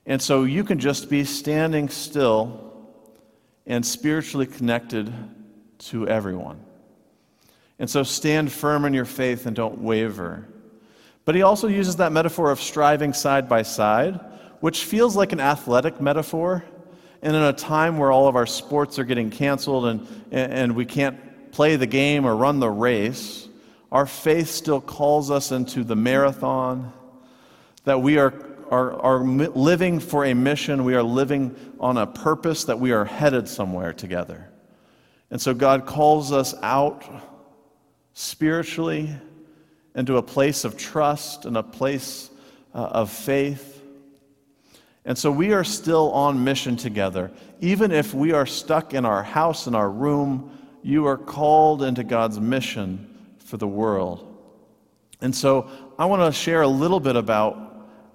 And 0.06 0.22
so 0.22 0.44
you 0.44 0.64
can 0.64 0.80
just 0.80 1.10
be 1.10 1.24
standing 1.24 1.90
still 1.90 2.88
and 3.66 3.86
spiritually 3.86 4.48
connected 4.48 5.14
to 5.80 6.08
everyone. 6.08 6.60
And 7.80 7.90
so 7.90 8.04
stand 8.04 8.52
firm 8.52 8.86
in 8.86 8.94
your 8.94 9.06
faith 9.06 9.46
and 9.46 9.56
don't 9.56 9.80
waver. 9.80 10.46
But 11.26 11.36
he 11.36 11.42
also 11.42 11.68
uses 11.68 11.96
that 11.98 12.12
metaphor 12.12 12.52
of 12.52 12.60
striving 12.60 13.14
side 13.14 13.48
by 13.48 13.62
side, 13.62 14.20
which 14.60 14.84
feels 14.84 15.16
like 15.16 15.32
an 15.32 15.40
athletic 15.40 16.02
metaphor. 16.02 16.64
And 17.22 17.36
in 17.36 17.42
a 17.42 17.54
time 17.54 17.98
where 17.98 18.12
all 18.12 18.28
of 18.28 18.36
our 18.36 18.46
sports 18.46 19.00
are 19.00 19.04
getting 19.04 19.30
canceled 19.30 19.86
and, 19.86 20.08
and 20.32 20.76
we 20.76 20.86
can't 20.86 21.52
play 21.52 21.76
the 21.76 21.88
game 21.88 22.26
or 22.26 22.36
run 22.36 22.60
the 22.60 22.70
race, 22.70 23.48
our 23.92 24.06
faith 24.06 24.50
still 24.50 24.82
calls 24.82 25.32
us 25.32 25.52
into 25.52 25.84
the 25.84 25.96
marathon, 25.96 26.94
that 27.86 28.02
we 28.02 28.18
are 28.18 28.34
are, 28.70 28.94
are 29.02 29.24
living 29.24 30.00
for 30.00 30.26
a 30.26 30.34
mission. 30.34 30.84
We 30.84 30.96
are 30.96 31.04
living 31.04 31.56
on 31.80 31.98
a 31.98 32.06
purpose 32.06 32.66
that 32.66 32.80
we 32.80 32.92
are 32.92 33.06
headed 33.06 33.48
somewhere 33.48 33.94
together. 33.94 34.50
And 35.32 35.42
so 35.42 35.54
God 35.54 35.86
calls 35.86 36.32
us 36.32 36.54
out 36.62 37.04
spiritually 38.14 39.10
into 39.96 40.18
a 40.18 40.22
place 40.22 40.64
of 40.64 40.78
trust 40.78 41.46
and 41.46 41.58
a 41.58 41.64
place 41.64 42.30
uh, 42.74 42.78
of 42.78 43.10
faith. 43.10 43.82
And 45.06 45.18
so 45.18 45.32
we 45.32 45.54
are 45.54 45.64
still 45.64 46.12
on 46.12 46.44
mission 46.44 46.76
together. 46.76 47.32
Even 47.62 47.92
if 47.92 48.14
we 48.14 48.32
are 48.32 48.46
stuck 48.46 48.94
in 48.94 49.06
our 49.06 49.24
house, 49.24 49.68
in 49.68 49.76
our 49.76 49.90
room, 49.90 50.58
you 50.84 51.08
are 51.08 51.18
called 51.18 51.84
into 51.84 52.04
God's 52.04 52.40
mission 52.40 53.34
for 53.40 53.58
the 53.58 53.68
world. 53.68 54.26
And 55.22 55.36
so 55.36 55.70
I 55.98 56.06
want 56.06 56.22
to 56.22 56.38
share 56.38 56.62
a 56.62 56.68
little 56.68 57.00
bit 57.00 57.16
about 57.16 57.70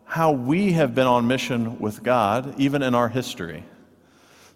how 0.05 0.33
we 0.33 0.73
have 0.73 0.95
been 0.95 1.07
on 1.07 1.27
mission 1.27 1.79
with 1.79 2.03
God, 2.03 2.59
even 2.59 2.83
in 2.83 2.95
our 2.95 3.09
history. 3.09 3.65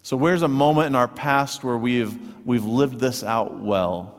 So, 0.02 0.16
where's 0.16 0.42
a 0.42 0.48
moment 0.48 0.86
in 0.86 0.94
our 0.94 1.08
past 1.08 1.64
where 1.64 1.76
we've, 1.76 2.16
we've 2.46 2.64
lived 2.64 3.00
this 3.00 3.24
out 3.24 3.58
well? 3.58 4.17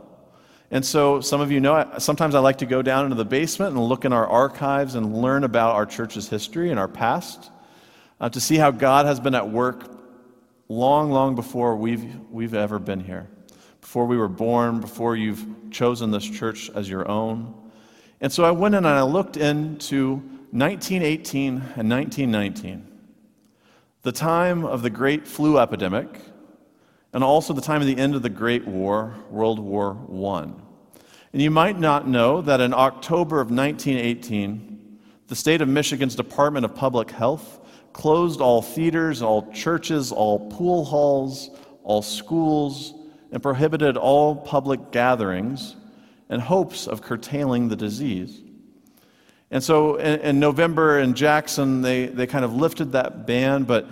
And 0.71 0.85
so, 0.85 1.19
some 1.19 1.41
of 1.41 1.51
you 1.51 1.59
know, 1.59 1.93
sometimes 1.97 2.35
I 2.35 2.39
like 2.39 2.59
to 2.59 2.67
go 2.67 2.83
down 2.83 3.05
into 3.05 3.15
the 3.15 3.25
basement 3.25 3.75
and 3.75 3.83
look 3.83 4.05
in 4.05 4.13
our 4.13 4.27
archives 4.27 4.93
and 4.93 5.15
learn 5.15 5.43
about 5.43 5.75
our 5.75 5.85
church's 5.85 6.29
history 6.29 6.69
and 6.69 6.79
our 6.79 6.87
past 6.87 7.49
uh, 8.21 8.29
to 8.29 8.39
see 8.39 8.55
how 8.55 8.69
God 8.69 9.07
has 9.07 9.19
been 9.19 9.33
at 9.33 9.49
work 9.49 9.89
long, 10.67 11.09
long 11.09 11.33
before 11.33 11.75
we've, 11.75 12.05
we've 12.29 12.53
ever 12.53 12.77
been 12.77 12.99
here, 12.99 13.27
before 13.81 14.05
we 14.05 14.15
were 14.15 14.27
born, 14.27 14.79
before 14.79 15.15
you've 15.15 15.43
chosen 15.71 16.11
this 16.11 16.29
church 16.29 16.69
as 16.75 16.87
your 16.87 17.07
own. 17.07 17.71
And 18.21 18.31
so, 18.31 18.43
I 18.43 18.51
went 18.51 18.75
in 18.75 18.85
and 18.85 18.87
I 18.87 19.01
looked 19.01 19.37
into 19.37 20.17
1918 20.51 21.47
and 21.77 21.89
1919, 21.89 22.87
the 24.03 24.11
time 24.11 24.65
of 24.65 24.83
the 24.83 24.91
great 24.91 25.27
flu 25.27 25.57
epidemic, 25.57 26.19
and 27.13 27.23
also 27.23 27.53
the 27.53 27.61
time 27.61 27.81
of 27.81 27.87
the 27.87 27.97
end 27.97 28.15
of 28.15 28.21
the 28.21 28.29
Great 28.29 28.67
War, 28.67 29.15
World 29.29 29.59
War 29.59 29.97
I. 30.35 30.51
And 31.31 31.41
you 31.41 31.51
might 31.51 31.79
not 31.79 32.07
know 32.07 32.41
that 32.41 32.61
in 32.61 32.73
October 32.73 33.39
of 33.39 33.51
1918, 33.51 34.99
the 35.27 35.35
state 35.35 35.61
of 35.61 35.67
Michigan's 35.67 36.15
Department 36.15 36.65
of 36.65 36.75
Public 36.75 37.11
Health 37.11 37.59
closed 37.93 38.41
all 38.41 38.61
theaters, 38.61 39.21
all 39.21 39.51
churches, 39.51 40.11
all 40.11 40.49
pool 40.49 40.85
halls, 40.85 41.49
all 41.83 42.01
schools, 42.01 42.93
and 43.31 43.41
prohibited 43.41 43.97
all 43.97 44.35
public 44.35 44.91
gatherings 44.91 45.75
in 46.29 46.39
hopes 46.39 46.87
of 46.87 47.01
curtailing 47.01 47.69
the 47.69 47.75
disease. 47.75 48.41
And 49.51 49.63
so 49.63 49.95
in, 49.95 50.19
in, 50.21 50.39
November 50.39 50.99
in 50.99 51.15
Jackson, 51.15 51.81
they, 51.81 52.05
they 52.05 52.27
kind 52.27 52.45
of 52.45 52.53
lifted 52.53 52.91
that 52.91 53.25
ban, 53.25 53.63
but 53.63 53.87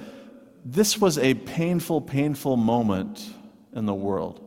this 0.70 1.00
was 1.00 1.18
a 1.18 1.34
painful, 1.34 2.02
painful 2.02 2.58
moment 2.58 3.34
in 3.74 3.86
the 3.86 3.94
world. 3.94 4.44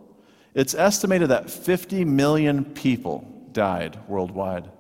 It's 0.52 0.74
estimated 0.74 1.30
that 1.30 1.48
50 1.48 2.04
million 2.04 2.64
people 2.64 3.26
died 3.52 3.98
worldwide. 4.06 4.70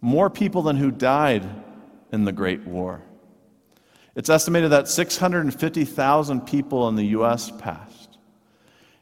More 0.00 0.30
people 0.30 0.62
than 0.62 0.76
who 0.76 0.90
died 0.90 1.46
in 2.10 2.24
the 2.24 2.32
Great 2.32 2.66
War. 2.66 3.02
It's 4.16 4.30
estimated 4.30 4.70
that 4.70 4.88
650,000 4.88 6.40
people 6.46 6.88
in 6.88 6.96
the 6.96 7.06
U.S. 7.08 7.50
passed. 7.50 8.16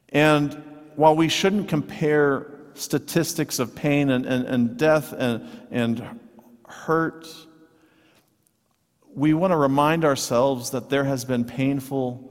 And 0.09 0.61
while 0.97 1.15
we 1.15 1.29
shouldn't 1.29 1.69
compare 1.69 2.51
statistics 2.75 3.61
of 3.61 3.77
pain 3.77 4.11
and, 4.11 4.27
and, 4.27 4.45
and 4.45 4.77
death 4.77 5.13
and, 5.13 5.49
and 5.71 6.21
hurt, 6.67 7.29
we 9.21 9.35
want 9.35 9.51
to 9.51 9.57
remind 9.57 10.03
ourselves 10.03 10.71
that 10.71 10.89
there 10.89 11.05
has 11.05 11.27
been 11.27 11.45
painful, 11.45 12.27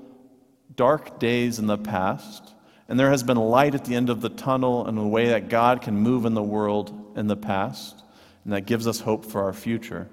dark 0.75 1.19
days 1.19 1.60
in 1.60 1.67
the 1.67 1.77
past, 1.77 2.55
and 2.88 3.00
there 3.00 3.12
has 3.12 3.22
been 3.22 3.38
light 3.38 3.75
at 3.75 3.86
the 3.86 3.93
end 3.93 4.10
of 4.10 4.22
the 4.22 4.29
tunnel 4.29 4.88
and 4.88 4.98
a 4.98 5.03
way 5.03 5.27
that 5.27 5.50
God 5.50 5.84
can 5.84 5.96
move 5.96 6.25
in 6.25 6.34
the 6.34 6.41
world 6.41 7.13
in 7.15 7.27
the 7.27 7.38
past, 7.38 8.01
and 8.43 8.53
that 8.53 8.62
gives 8.62 8.88
us 8.88 9.00
hope 9.00 9.24
for 9.24 9.43
our 9.43 9.53
future. 9.53 10.10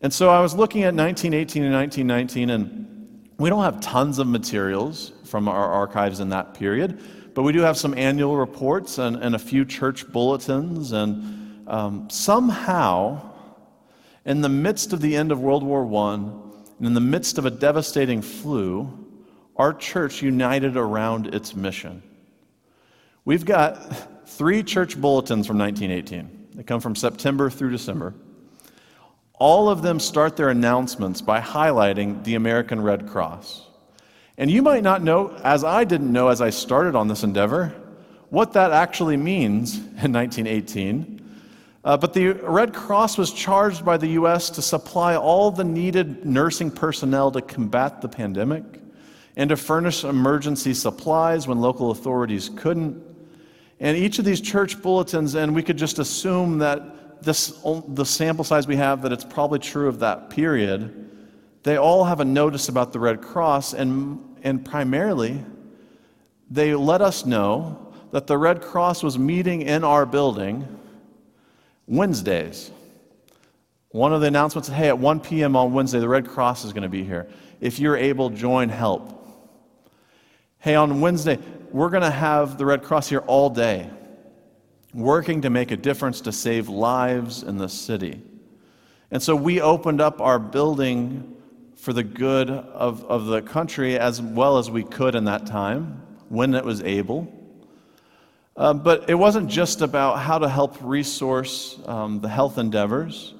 And 0.00 0.10
so 0.10 0.30
I 0.30 0.40
was 0.40 0.54
looking 0.54 0.84
at 0.84 0.94
1918 0.94 1.64
and 1.64 1.74
1919, 1.74 2.48
and 2.48 3.28
we 3.36 3.50
don't 3.50 3.62
have 3.62 3.78
tons 3.82 4.18
of 4.18 4.26
materials 4.26 5.12
from 5.24 5.48
our 5.48 5.70
archives 5.70 6.18
in 6.18 6.30
that 6.30 6.54
period, 6.54 6.98
but 7.34 7.42
we 7.42 7.52
do 7.52 7.60
have 7.60 7.76
some 7.76 7.92
annual 7.98 8.38
reports 8.38 8.96
and, 8.96 9.16
and 9.16 9.34
a 9.34 9.38
few 9.38 9.66
church 9.66 10.10
bulletins, 10.10 10.92
and 10.92 11.68
um, 11.68 12.08
somehow, 12.08 13.33
in 14.24 14.40
the 14.40 14.48
midst 14.48 14.92
of 14.92 15.00
the 15.00 15.16
end 15.16 15.32
of 15.32 15.40
World 15.40 15.62
War 15.62 15.84
I, 16.08 16.14
and 16.14 16.86
in 16.86 16.94
the 16.94 17.00
midst 17.00 17.38
of 17.38 17.46
a 17.46 17.50
devastating 17.50 18.22
flu, 18.22 19.06
our 19.56 19.72
church 19.72 20.22
united 20.22 20.76
around 20.76 21.34
its 21.34 21.54
mission. 21.54 22.02
We've 23.24 23.44
got 23.44 24.26
three 24.26 24.62
church 24.62 25.00
bulletins 25.00 25.46
from 25.46 25.58
1918. 25.58 26.48
They 26.54 26.62
come 26.62 26.80
from 26.80 26.96
September 26.96 27.50
through 27.50 27.70
December. 27.70 28.14
All 29.34 29.68
of 29.68 29.82
them 29.82 29.98
start 30.00 30.36
their 30.36 30.50
announcements 30.50 31.20
by 31.20 31.40
highlighting 31.40 32.22
the 32.24 32.34
American 32.34 32.80
Red 32.80 33.08
Cross. 33.08 33.66
And 34.36 34.50
you 34.50 34.62
might 34.62 34.82
not 34.82 35.02
know, 35.02 35.36
as 35.44 35.64
I 35.64 35.84
didn't 35.84 36.12
know 36.12 36.28
as 36.28 36.40
I 36.40 36.50
started 36.50 36.94
on 36.94 37.08
this 37.08 37.22
endeavor, 37.22 37.74
what 38.30 38.52
that 38.54 38.72
actually 38.72 39.16
means 39.16 39.76
in 39.76 40.12
1918. 40.12 41.13
Uh, 41.84 41.98
but 41.98 42.14
the 42.14 42.28
Red 42.32 42.72
Cross 42.72 43.18
was 43.18 43.30
charged 43.30 43.84
by 43.84 43.98
the 43.98 44.06
U.S. 44.08 44.48
to 44.50 44.62
supply 44.62 45.16
all 45.16 45.50
the 45.50 45.64
needed 45.64 46.24
nursing 46.24 46.70
personnel 46.70 47.30
to 47.32 47.42
combat 47.42 48.00
the 48.00 48.08
pandemic 48.08 48.64
and 49.36 49.50
to 49.50 49.56
furnish 49.56 50.02
emergency 50.02 50.72
supplies 50.72 51.46
when 51.46 51.60
local 51.60 51.90
authorities 51.90 52.50
couldn't. 52.56 53.02
And 53.80 53.98
each 53.98 54.18
of 54.18 54.24
these 54.24 54.40
church 54.40 54.80
bulletins, 54.80 55.34
and 55.34 55.54
we 55.54 55.62
could 55.62 55.76
just 55.76 55.98
assume 55.98 56.58
that 56.58 57.22
this, 57.22 57.62
the 57.88 58.04
sample 58.04 58.44
size 58.44 58.66
we 58.66 58.76
have, 58.76 59.02
that 59.02 59.12
it's 59.12 59.24
probably 59.24 59.58
true 59.58 59.88
of 59.88 59.98
that 59.98 60.30
period, 60.30 61.10
they 61.64 61.76
all 61.76 62.04
have 62.04 62.20
a 62.20 62.24
notice 62.24 62.70
about 62.70 62.92
the 62.94 63.00
Red 63.00 63.20
Cross, 63.20 63.74
and, 63.74 64.36
and 64.42 64.64
primarily, 64.64 65.44
they 66.50 66.74
let 66.74 67.02
us 67.02 67.26
know 67.26 67.92
that 68.10 68.26
the 68.26 68.38
Red 68.38 68.62
Cross 68.62 69.02
was 69.02 69.18
meeting 69.18 69.62
in 69.62 69.84
our 69.84 70.06
building 70.06 70.66
Wednesdays. 71.86 72.70
One 73.90 74.12
of 74.12 74.20
the 74.20 74.26
announcements 74.26 74.68
hey, 74.68 74.88
at 74.88 74.98
1 74.98 75.20
p.m. 75.20 75.54
on 75.56 75.72
Wednesday, 75.72 76.00
the 76.00 76.08
Red 76.08 76.26
Cross 76.26 76.64
is 76.64 76.72
going 76.72 76.82
to 76.82 76.88
be 76.88 77.04
here. 77.04 77.28
If 77.60 77.78
you're 77.78 77.96
able, 77.96 78.30
join 78.30 78.68
help. 78.68 79.12
Hey, 80.58 80.74
on 80.74 81.00
Wednesday, 81.00 81.38
we're 81.70 81.90
going 81.90 82.02
to 82.02 82.10
have 82.10 82.58
the 82.58 82.66
Red 82.66 82.82
Cross 82.82 83.08
here 83.08 83.20
all 83.20 83.50
day, 83.50 83.90
working 84.92 85.42
to 85.42 85.50
make 85.50 85.70
a 85.70 85.76
difference 85.76 86.20
to 86.22 86.32
save 86.32 86.68
lives 86.68 87.42
in 87.42 87.58
the 87.58 87.68
city. 87.68 88.22
And 89.10 89.22
so 89.22 89.36
we 89.36 89.60
opened 89.60 90.00
up 90.00 90.20
our 90.20 90.38
building 90.38 91.36
for 91.76 91.92
the 91.92 92.02
good 92.02 92.48
of, 92.50 93.04
of 93.04 93.26
the 93.26 93.42
country 93.42 93.98
as 93.98 94.22
well 94.22 94.58
as 94.58 94.70
we 94.70 94.84
could 94.84 95.14
in 95.14 95.24
that 95.24 95.46
time 95.46 96.02
when 96.28 96.54
it 96.54 96.64
was 96.64 96.82
able. 96.82 97.30
Uh, 98.56 98.72
but 98.72 99.10
it 99.10 99.14
wasn't 99.14 99.50
just 99.50 99.80
about 99.80 100.18
how 100.18 100.38
to 100.38 100.48
help 100.48 100.76
resource 100.80 101.78
um, 101.86 102.20
the 102.20 102.28
health 102.28 102.56
endeavors, 102.56 103.34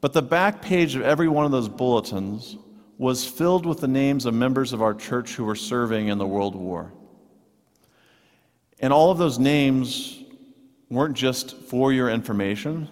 but 0.00 0.12
the 0.12 0.22
back 0.22 0.62
page 0.62 0.94
of 0.94 1.02
every 1.02 1.28
one 1.28 1.44
of 1.44 1.50
those 1.50 1.68
bulletins 1.68 2.56
was 2.96 3.26
filled 3.26 3.66
with 3.66 3.80
the 3.80 3.88
names 3.88 4.24
of 4.24 4.32
members 4.32 4.72
of 4.72 4.80
our 4.80 4.94
church 4.94 5.34
who 5.34 5.44
were 5.44 5.56
serving 5.56 6.08
in 6.08 6.16
the 6.16 6.26
World 6.26 6.54
War. 6.54 6.92
And 8.80 8.92
all 8.92 9.10
of 9.10 9.18
those 9.18 9.38
names 9.38 10.18
weren't 10.88 11.16
just 11.16 11.56
for 11.56 11.92
your 11.92 12.08
information, 12.08 12.88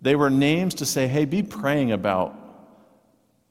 they 0.00 0.14
were 0.14 0.30
names 0.30 0.74
to 0.76 0.86
say, 0.86 1.08
hey, 1.08 1.24
be 1.24 1.42
praying 1.42 1.92
about 1.92 2.34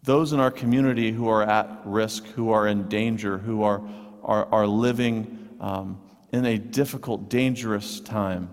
those 0.04 0.32
in 0.32 0.40
our 0.40 0.52
community 0.52 1.12
who 1.12 1.28
are 1.28 1.44
at 1.44 1.82
risk, 1.84 2.26
who 2.28 2.52
are 2.52 2.68
in 2.68 2.88
danger, 2.88 3.38
who 3.38 3.64
are, 3.64 3.82
are, 4.24 4.46
are 4.46 4.66
living 4.66 5.50
um, 5.60 6.00
in 6.32 6.46
a 6.46 6.58
difficult, 6.58 7.30
dangerous 7.30 8.00
time. 8.00 8.50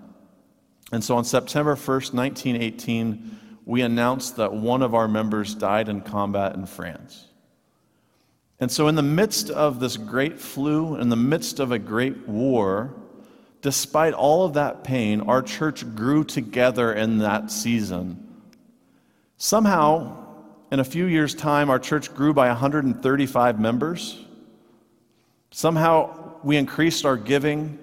And 0.93 1.03
so 1.03 1.17
on 1.17 1.25
September 1.25 1.75
1st, 1.75 2.15
1918, 2.15 3.39
we 3.65 3.83
announced 3.83 4.37
that 4.37 4.53
one 4.53 4.83
of 4.83 4.95
our 4.95 5.09
members 5.09 5.55
died 5.55 5.89
in 5.89 6.03
combat 6.03 6.55
in 6.55 6.67
France. 6.67 7.27
And 8.61 8.71
so, 8.71 8.89
in 8.89 8.95
the 8.95 9.03
midst 9.03 9.51
of 9.51 9.81
this 9.81 9.97
great 9.97 10.39
flu, 10.39 10.97
in 10.97 11.09
the 11.09 11.17
midst 11.17 11.59
of 11.59 11.73
a 11.73 11.79
great 11.79 12.29
war, 12.29 12.95
despite 13.63 14.15
all 14.15 14.45
of 14.45 14.55
that 14.55 14.85
pain, 14.85 15.23
our 15.23 15.43
church 15.43 15.85
grew 15.95 16.23
together 16.23 16.93
in 16.93 17.19
that 17.19 17.51
season. 17.51 18.21
Somehow, 19.39 20.25
in 20.71 20.81
a 20.81 20.85
few 20.85 21.07
years' 21.07 21.35
time, 21.35 21.69
our 21.69 21.79
church 21.79 22.15
grew 22.15 22.33
by 22.33 22.49
135 22.49 23.59
members. 23.59 24.25
Somehow, 25.51 26.24
we 26.45 26.57
increased 26.57 27.05
our 27.05 27.17
giving 27.17 27.79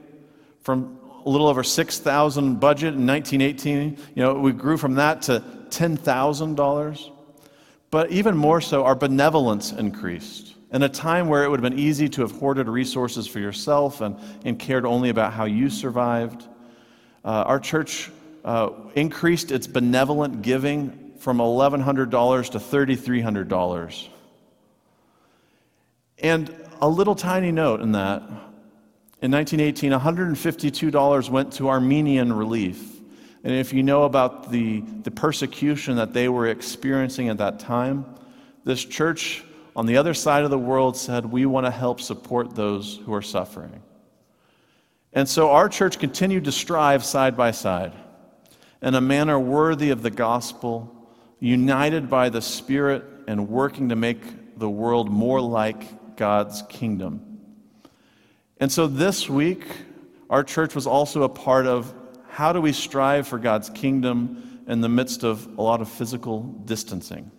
from 0.62 1.00
a 1.26 1.30
little 1.30 1.48
over 1.48 1.64
6,000 1.64 2.60
budget 2.60 2.94
in 2.94 3.06
1918. 3.06 3.98
You 4.16 4.24
know, 4.24 4.34
we 4.36 4.52
grew 4.52 4.78
from 4.78 4.96
that 4.96 5.24
to 5.24 5.44
$10,000. 5.70 7.12
But 7.90 8.12
even 8.12 8.38
more 8.38 8.62
so, 8.62 8.86
our 8.86 8.96
benevolence 8.96 9.72
increased. 9.72 10.56
In 10.72 10.84
a 10.84 10.90
time 10.90 11.28
where 11.28 11.44
it 11.44 11.50
would 11.50 11.62
have 11.62 11.70
been 11.70 11.80
easy 11.80 12.08
to 12.10 12.22
have 12.22 12.32
hoarded 12.32 12.70
resources 12.70 13.28
for 13.28 13.40
yourself 13.40 14.00
and, 14.00 14.16
and 14.46 14.58
cared 14.58 14.86
only 14.86 15.10
about 15.10 15.34
how 15.34 15.46
you 15.46 15.70
survived, 15.70 16.48
uh, 17.26 17.44
our 17.46 17.60
church 17.60 18.10
uh, 18.46 18.70
increased 18.96 19.52
its 19.52 19.68
benevolent 19.68 20.42
giving 20.42 21.14
from 21.20 21.38
$1,100 21.38 22.50
to 22.52 22.58
$3,300. 22.60 24.08
And 26.20 26.56
a 26.80 26.88
little 26.88 27.16
tiny 27.16 27.52
note 27.52 27.82
in 27.82 27.92
that 27.92 28.24
in 29.22 29.32
1918, 29.32 29.92
$152 29.92 31.30
went 31.30 31.54
to 31.54 31.70
Armenian 31.70 32.34
relief. 32.34 33.00
And 33.44 33.54
if 33.54 33.72
you 33.72 33.84
know 33.84 34.04
about 34.04 34.52
the, 34.52 34.82
the 35.04 35.12
persecution 35.12 35.96
that 35.98 36.14
they 36.14 36.28
were 36.28 36.48
experiencing 36.48 37.30
at 37.30 37.38
that 37.38 37.60
time, 37.60 38.06
this 38.64 38.84
church 38.84 39.44
on 39.76 39.86
the 39.86 39.98
other 39.98 40.14
side 40.14 40.44
of 40.44 40.50
the 40.50 40.58
world 40.58 40.98
said, 40.98 41.26
We 41.26 41.46
want 41.46 41.66
to 41.68 41.72
help 41.72 42.02
support 42.02 42.56
those 42.56 43.00
who 43.06 43.14
are 43.14 43.22
suffering. 43.22 43.82
And 45.14 45.30
so 45.30 45.52
our 45.52 45.70
church 45.70 46.00
continued 46.00 46.46
to 46.46 46.52
strive 46.52 47.04
side 47.04 47.38
by 47.38 47.52
side 47.52 47.94
in 48.82 48.96
a 48.96 49.02
manner 49.02 49.40
worthy 49.40 49.92
of 49.92 50.02
the 50.02 50.10
gospel 50.10 50.96
united 51.40 52.10
by 52.10 52.30
the 52.30 52.42
Spirit 52.42 53.04
and 53.28 53.50
working 53.50 53.90
to 53.90 53.96
make 53.96 54.58
the 54.58 54.70
world 54.70 55.12
more 55.12 55.42
like 55.42 56.16
God's 56.16 56.64
kingdom. 56.70 57.31
And 58.62 58.72
so 58.72 58.86
this 58.86 59.28
week, 59.28 59.66
our 60.30 60.44
church 60.44 60.76
was 60.76 60.86
also 60.86 61.24
a 61.24 61.30
part 61.30 61.66
of 61.66 61.92
how 62.30 62.54
do 62.54 62.62
we 62.62 62.74
strive 62.74 63.28
for 63.28 63.40
God's 63.40 63.72
kingdom 63.72 64.62
in 64.68 64.82
the 64.82 64.88
midst 64.88 65.24
of 65.24 65.58
a 65.58 65.62
lot 65.64 65.82
of 65.82 65.90
physical 65.90 66.44
distancing. 66.44 67.32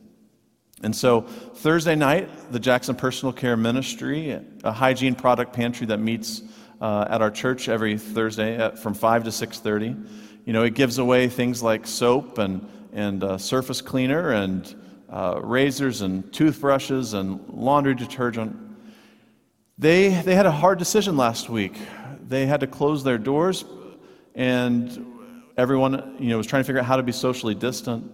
And 0.83 0.95
so 0.95 1.21
Thursday 1.21 1.95
night, 1.95 2.29
the 2.51 2.59
Jackson 2.59 2.97
Personal 2.97 3.33
Care 3.33 3.57
Ministry, 3.57 4.37
a 4.65 4.73
hygiene 4.73 5.15
product 5.15 5.53
pantry 5.53 5.87
that 5.87 5.99
meets 5.99 6.43
uh, 6.81 7.07
at 7.09 7.23
our 7.23 7.31
church 7.31 7.69
every 7.69 7.97
Thursday 7.99 8.57
at, 8.57 8.81
from 8.81 8.93
5 8.93 9.23
to 9.23 9.31
6:30. 9.31 10.09
You 10.45 10.53
know, 10.53 10.65
it 10.65 10.75
gives 10.75 10.99
away 10.99 11.29
things 11.29 11.63
like 11.63 11.87
soap 11.87 12.39
and 12.39 12.69
and 12.93 13.23
uh, 13.23 13.39
surface 13.39 13.81
cleaner 13.81 14.33
and 14.33 14.75
uh, 15.09 15.41
razors 15.41 16.01
and 16.01 16.33
toothbrushes 16.33 17.15
and 17.15 17.49
laundry 17.49 17.95
detergent. 17.95 18.72
They, 19.79 20.09
they 20.11 20.35
had 20.35 20.47
a 20.47 20.51
hard 20.51 20.79
decision 20.79 21.17
last 21.17 21.49
week. 21.49 21.77
They 22.29 22.47
had 22.47 22.61
to 22.61 22.67
close 22.67 23.03
their 23.05 23.19
doors, 23.19 23.65
and 24.35 25.07
everyone 25.57 26.17
you 26.19 26.29
know, 26.29 26.37
was 26.37 26.47
trying 26.47 26.63
to 26.63 26.67
figure 26.67 26.81
out 26.81 26.87
how 26.87 26.97
to 26.97 27.03
be 27.03 27.13
socially 27.13 27.55
distant. 27.55 28.11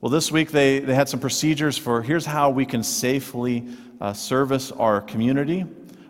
Well, 0.00 0.10
this 0.10 0.32
week 0.32 0.50
they, 0.50 0.78
they 0.78 0.94
had 0.94 1.08
some 1.08 1.20
procedures 1.20 1.76
for 1.76 2.02
here's 2.02 2.24
how 2.24 2.50
we 2.50 2.64
can 2.64 2.82
safely 2.82 3.68
uh, 4.00 4.12
service 4.12 4.72
our 4.72 5.02
community 5.02 5.60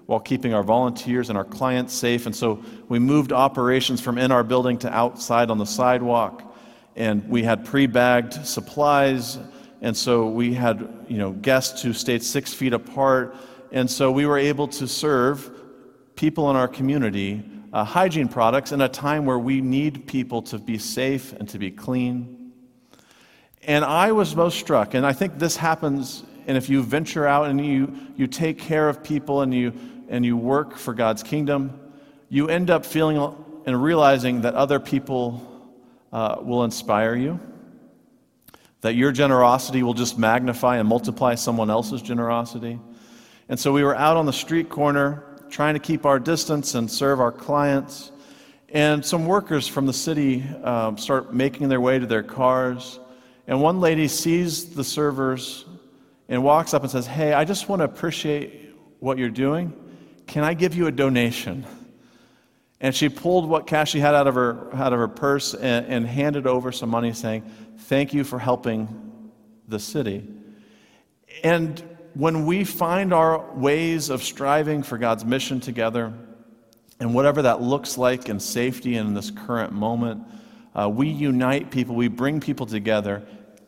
while 0.07 0.21
keeping 0.21 0.55
our 0.55 0.63
volunteers 0.63 1.29
and 1.29 1.37
our 1.37 1.45
clients 1.45 1.93
safe. 1.93 2.27
And 2.27 2.35
so 2.35 2.63
we 2.89 2.99
moved 2.99 3.33
operations 3.33 4.01
from 4.01 4.17
in 4.17 4.31
our 4.31 4.45
building 4.45 4.79
to 4.79 4.93
outside 4.93 5.51
on 5.51 5.59
the 5.59 5.67
sidewalk 5.67 6.51
and 6.97 7.29
we 7.29 7.43
had 7.43 7.65
pre 7.65 7.87
bagged 7.87 8.35
supplies 8.47 9.39
And 9.81 9.97
so 9.97 10.29
we 10.29 10.53
had, 10.53 11.07
you 11.09 11.17
know, 11.17 11.31
guests 11.33 11.83
who 11.83 11.95
stayed 11.95 12.23
six 12.23 12.53
feet 12.53 12.75
apart. 12.75 13.35
And 13.73 13.91
so 13.91 14.11
we 14.11 14.27
were 14.27 14.39
able 14.39 14.69
to 14.69 14.89
serve 14.89 15.51
people 16.17 16.51
in 16.51 16.57
our 16.57 16.69
community 16.69 17.45
uh, 17.73 17.85
hygiene 17.85 18.29
products 18.29 18.73
in 18.73 18.81
a 18.81 18.89
time 18.89 19.25
where 19.25 19.39
we 19.39 19.61
need 19.61 20.07
people 20.07 20.43
to 20.43 20.59
be 20.59 20.79
safe 20.79 21.33
and 21.35 21.49
to 21.49 21.59
be 21.59 21.71
clean. 21.71 22.53
And 23.63 23.85
I 23.85 24.13
was 24.13 24.35
most 24.35 24.59
struck, 24.59 24.95
and 24.95 25.07
I 25.07 25.13
think 25.13 25.39
this 25.39 25.57
happens, 25.57 26.25
and 26.47 26.57
if 26.57 26.69
you 26.69 26.83
venture 26.83 27.27
out 27.27 27.49
and 27.49 27.65
you, 27.65 27.95
you 28.17 28.27
take 28.27 28.59
care 28.59 28.89
of 28.89 29.05
people 29.05 29.43
and 29.43 29.55
you, 29.55 29.73
and 30.09 30.25
you 30.25 30.37
work 30.37 30.77
for 30.77 30.95
God's 30.95 31.23
kingdom, 31.23 31.79
you 32.29 32.49
end 32.49 32.71
up 32.71 32.85
feeling 32.87 33.19
and 33.67 33.83
realizing 33.83 34.41
that 34.41 34.55
other 34.55 34.81
people 34.81 35.47
uh, 36.13 36.37
will 36.41 36.65
inspire 36.65 37.15
you, 37.15 37.39
that 38.81 38.95
your 38.95 39.13
generosity 39.13 39.83
will 39.83 39.95
just 39.95 40.19
magnify 40.19 40.79
and 40.79 40.89
multiply 40.89 41.35
someone 41.35 41.71
else's 41.71 42.03
generosity. 42.03 42.81
And 43.51 43.59
so 43.59 43.73
we 43.73 43.83
were 43.83 43.97
out 43.97 44.17
on 44.17 44.27
the 44.27 44.33
street 44.33 44.69
corner 44.69 45.25
trying 45.49 45.75
to 45.75 45.81
keep 45.81 46.07
our 46.07 46.21
distance 46.21 46.77
and 46.77 46.89
serve 46.89 47.19
our 47.19 47.33
clients. 47.33 48.13
And 48.69 49.05
some 49.05 49.27
workers 49.27 49.67
from 49.67 49.87
the 49.87 49.93
city 49.93 50.45
um, 50.63 50.97
start 50.97 51.35
making 51.35 51.69
their 51.69 51.81
way 51.81 51.99
to 51.99 52.07
their 52.07 52.23
cars. 52.23 53.01
And 53.49 53.61
one 53.61 53.81
lady 53.81 54.07
sees 54.07 54.67
the 54.67 54.85
servers 54.85 55.65
and 56.29 56.45
walks 56.45 56.75
up 56.75 56.83
and 56.83 56.91
says, 56.93 57.09
Hey, 57.09 57.33
I 57.33 57.45
just 57.45 57.69
want 57.69 57.81
to 57.81 57.87
appreciate 57.87 58.73
what 59.01 59.19
you're 59.19 59.29
doing. 59.29 59.73
Can 60.29 60.45
I 60.45 60.55
give 60.55 60.77
you 60.77 60.87
a 60.87 60.93
donation? 60.93 61.67
And 62.81 62.95
she 62.95 63.09
pulled 63.09 63.49
what 63.49 63.67
cash 63.67 63.91
she 63.91 63.99
had 63.99 64.15
out 64.15 64.29
of 64.29 64.37
her, 64.37 64.73
out 64.77 64.93
of 64.93 65.01
her 65.01 65.09
purse 65.09 65.55
and, 65.55 65.87
and 65.87 66.07
handed 66.07 66.47
over 66.47 66.71
some 66.71 66.89
money, 66.89 67.13
saying, 67.13 67.51
Thank 67.79 68.15
you 68.15 68.23
for 68.23 68.39
helping 68.39 69.33
the 69.67 69.81
city. 69.81 70.25
And 71.43 71.83
when 72.15 72.47
we 72.47 72.65
find 72.65 73.13
our 73.13 73.53
ways 73.55 74.11
of 74.11 74.23
striving 74.23 74.83
for 74.83 74.99
God's 74.99 75.25
mission 75.25 75.61
together, 75.61 76.13
and 76.99 77.15
whatever 77.15 77.43
that 77.43 77.63
looks 77.63 77.97
like 77.97 78.29
in 78.29 78.39
safety 78.39 78.97
and 78.97 79.09
in 79.09 79.15
this 79.15 79.31
current 79.31 79.73
moment, 79.73 80.23
uh, 80.75 80.89
we 80.89 81.09
unite 81.09 81.71
people, 81.71 81.95
we 81.95 82.09
bring 82.09 82.41
people 82.41 82.67
together 82.67 83.23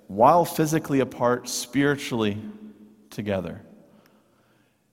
while 0.07 0.44
physically 0.44 1.00
apart, 1.00 1.48
spiritually 1.48 2.37
together. 3.11 3.62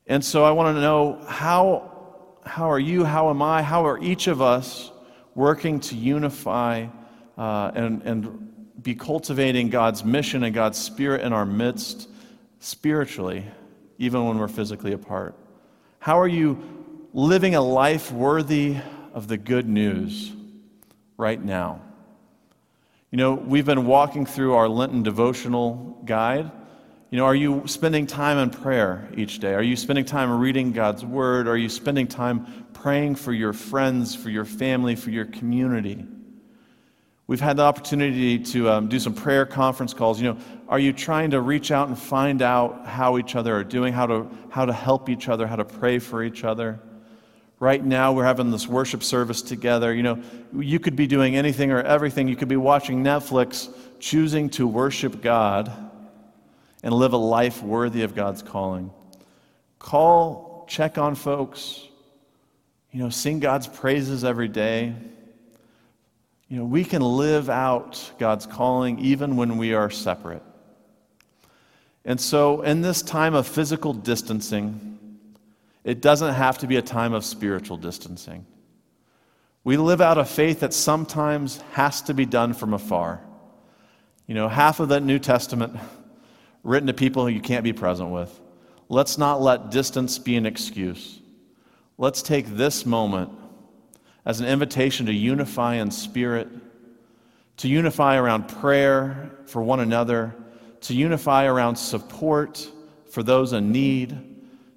And 0.07 0.23
so 0.23 0.43
I 0.43 0.51
want 0.51 0.75
to 0.75 0.81
know 0.81 1.21
how, 1.27 2.37
how 2.45 2.71
are 2.71 2.79
you, 2.79 3.03
how 3.03 3.29
am 3.29 3.41
I, 3.41 3.61
how 3.61 3.85
are 3.85 4.01
each 4.01 4.27
of 4.27 4.41
us 4.41 4.91
working 5.35 5.79
to 5.81 5.95
unify 5.95 6.87
uh, 7.37 7.71
and, 7.75 8.01
and 8.03 8.81
be 8.81 8.95
cultivating 8.95 9.69
God's 9.69 10.03
mission 10.03 10.43
and 10.43 10.55
God's 10.55 10.79
spirit 10.79 11.21
in 11.21 11.33
our 11.33 11.45
midst? 11.45 12.09
Spiritually, 12.59 13.45
even 13.97 14.25
when 14.25 14.37
we're 14.37 14.47
physically 14.47 14.93
apart? 14.93 15.35
How 15.99 16.19
are 16.19 16.27
you 16.27 16.61
living 17.13 17.55
a 17.55 17.61
life 17.61 18.11
worthy 18.11 18.77
of 19.13 19.27
the 19.27 19.37
good 19.37 19.67
news 19.67 20.31
right 21.17 21.43
now? 21.43 21.81
You 23.11 23.17
know, 23.17 23.33
we've 23.33 23.65
been 23.65 23.87
walking 23.87 24.25
through 24.25 24.53
our 24.53 24.69
Lenten 24.69 25.01
devotional 25.01 25.99
guide. 26.05 26.51
You 27.09 27.17
know, 27.17 27.25
are 27.25 27.35
you 27.35 27.63
spending 27.65 28.05
time 28.05 28.37
in 28.37 28.51
prayer 28.51 29.09
each 29.15 29.39
day? 29.39 29.55
Are 29.55 29.63
you 29.63 29.75
spending 29.75 30.05
time 30.05 30.31
reading 30.39 30.71
God's 30.73 31.03
word? 31.03 31.47
Are 31.47 31.57
you 31.57 31.69
spending 31.69 32.07
time 32.07 32.67
praying 32.73 33.15
for 33.15 33.33
your 33.33 33.51
friends, 33.51 34.15
for 34.15 34.29
your 34.29 34.45
family, 34.45 34.95
for 34.95 35.09
your 35.09 35.25
community? 35.25 36.05
We've 37.29 37.39
had 37.39 37.57
the 37.57 37.61
opportunity 37.61 38.39
to 38.39 38.71
um, 38.71 38.87
do 38.87 38.97
some 38.97 39.13
prayer 39.13 39.45
conference 39.45 39.93
calls. 39.93 40.19
You 40.19 40.33
know, 40.33 40.39
are 40.67 40.79
you 40.79 40.91
trying 40.91 41.29
to 41.29 41.41
reach 41.41 41.69
out 41.69 41.87
and 41.87 41.95
find 41.95 42.41
out 42.41 42.87
how 42.87 43.19
each 43.19 43.35
other 43.35 43.55
are 43.55 43.63
doing, 43.63 43.93
how 43.93 44.07
to, 44.07 44.27
how 44.49 44.65
to 44.65 44.73
help 44.73 45.09
each 45.09 45.29
other, 45.29 45.45
how 45.45 45.55
to 45.55 45.63
pray 45.63 45.99
for 45.99 46.23
each 46.23 46.43
other? 46.43 46.79
Right 47.59 47.85
now, 47.85 48.13
we're 48.13 48.23
having 48.23 48.49
this 48.49 48.67
worship 48.67 49.03
service 49.03 49.43
together. 49.43 49.93
You 49.93 50.01
know, 50.01 50.23
you 50.57 50.79
could 50.79 50.95
be 50.95 51.05
doing 51.05 51.35
anything 51.35 51.69
or 51.69 51.83
everything. 51.83 52.27
You 52.27 52.35
could 52.35 52.47
be 52.47 52.57
watching 52.57 53.03
Netflix, 53.03 53.71
choosing 53.99 54.49
to 54.49 54.65
worship 54.65 55.21
God 55.21 55.71
and 56.81 56.91
live 56.91 57.13
a 57.13 57.17
life 57.17 57.61
worthy 57.61 58.01
of 58.01 58.15
God's 58.15 58.41
calling. 58.41 58.89
Call, 59.77 60.65
check 60.67 60.97
on 60.97 61.13
folks, 61.13 61.87
you 62.91 63.03
know, 63.03 63.09
sing 63.11 63.39
God's 63.39 63.67
praises 63.67 64.23
every 64.23 64.47
day. 64.47 64.95
You 66.49 66.57
know, 66.57 66.65
we 66.65 66.83
can 66.83 67.03
live 67.03 67.47
out 67.47 68.11
God's 68.17 68.47
calling 68.47 68.97
even 68.99 69.35
when 69.35 69.57
we 69.57 69.75
are 69.75 69.91
separate. 69.91 70.41
And 72.03 72.19
so, 72.19 72.63
in 72.63 72.81
this 72.81 73.03
time 73.03 73.35
of 73.35 73.47
physical 73.47 73.93
distancing, 73.93 75.19
it 75.83 76.01
doesn't 76.01 76.33
have 76.33 76.57
to 76.59 76.67
be 76.67 76.77
a 76.77 76.81
time 76.81 77.13
of 77.13 77.23
spiritual 77.23 77.77
distancing. 77.77 78.47
We 79.63 79.77
live 79.77 80.01
out 80.01 80.17
a 80.17 80.25
faith 80.25 80.61
that 80.61 80.73
sometimes 80.73 81.61
has 81.73 82.01
to 82.03 82.15
be 82.15 82.25
done 82.25 82.53
from 82.53 82.73
afar. 82.73 83.21
You 84.25 84.33
know, 84.33 84.47
half 84.47 84.79
of 84.79 84.89
the 84.89 84.99
New 84.99 85.19
Testament 85.19 85.77
written 86.63 86.87
to 86.87 86.93
people 86.93 87.23
who 87.23 87.31
you 87.31 87.41
can't 87.41 87.63
be 87.63 87.73
present 87.73 88.09
with. 88.09 88.39
Let's 88.87 89.19
not 89.19 89.39
let 89.39 89.69
distance 89.69 90.17
be 90.17 90.35
an 90.35 90.47
excuse. 90.47 91.19
Let's 91.99 92.23
take 92.23 92.47
this 92.47 92.87
moment 92.87 93.31
as 94.25 94.39
an 94.39 94.47
invitation 94.47 95.05
to 95.07 95.13
unify 95.13 95.75
in 95.75 95.91
spirit, 95.91 96.47
to 97.57 97.67
unify 97.67 98.17
around 98.17 98.47
prayer 98.47 99.31
for 99.45 99.61
one 99.61 99.79
another, 99.79 100.35
to 100.81 100.93
unify 100.93 101.45
around 101.45 101.75
support 101.75 102.69
for 103.09 103.23
those 103.23 103.53
in 103.53 103.71
need, 103.71 104.17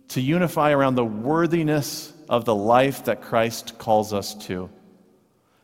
to 0.08 0.20
unify 0.20 0.72
around 0.72 0.94
the 0.94 1.04
worthiness 1.04 2.12
of 2.28 2.44
the 2.44 2.54
life 2.54 3.04
that 3.04 3.22
Christ 3.22 3.78
calls 3.78 4.12
us 4.12 4.34
to. 4.46 4.70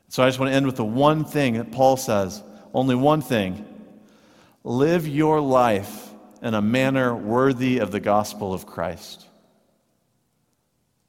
So 0.08 0.22
I 0.22 0.28
just 0.28 0.38
want 0.38 0.50
to 0.50 0.56
end 0.56 0.66
with 0.66 0.76
the 0.76 0.84
one 0.84 1.24
thing 1.24 1.54
that 1.54 1.72
Paul 1.72 1.96
says 1.96 2.42
only 2.72 2.94
one 2.94 3.22
thing 3.22 3.64
live 4.64 5.08
your 5.08 5.40
life 5.40 6.10
in 6.42 6.54
a 6.54 6.62
manner 6.62 7.14
worthy 7.14 7.78
of 7.78 7.90
the 7.90 8.00
gospel 8.00 8.52
of 8.52 8.66
Christ. 8.66 9.26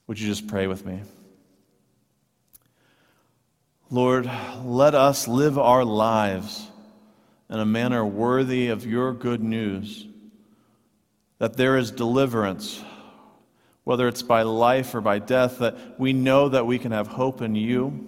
Would 0.08 0.19
you 0.19 0.27
just 0.27 0.47
pray 0.47 0.67
with 0.67 0.86
me? 0.86 1.01
Lord, 3.91 4.30
let 4.63 4.93
us 4.93 5.28
live 5.28 5.58
our 5.58 5.84
lives 5.84 6.67
in 7.49 7.60
a 7.60 7.65
manner 7.65 8.06
worthy 8.06 8.67
of 8.67 8.86
your 8.86 9.13
good 9.13 9.41
news, 9.41 10.06
that 11.39 11.58
there 11.58 11.75
is 11.75 11.89
deliverance, 11.89 12.84
whether 13.86 14.08
it's 14.08 14.21
by 14.21 14.43
life 14.43 14.93
or 14.93 15.02
by 15.02 15.17
death, 15.17 15.58
that 15.58 15.99
we 15.99 16.13
know 16.13 16.49
that 16.49 16.67
we 16.67 16.78
can 16.78 16.91
have 16.91 17.08
hope 17.08 17.41
in 17.41 17.56
you. 17.56 18.06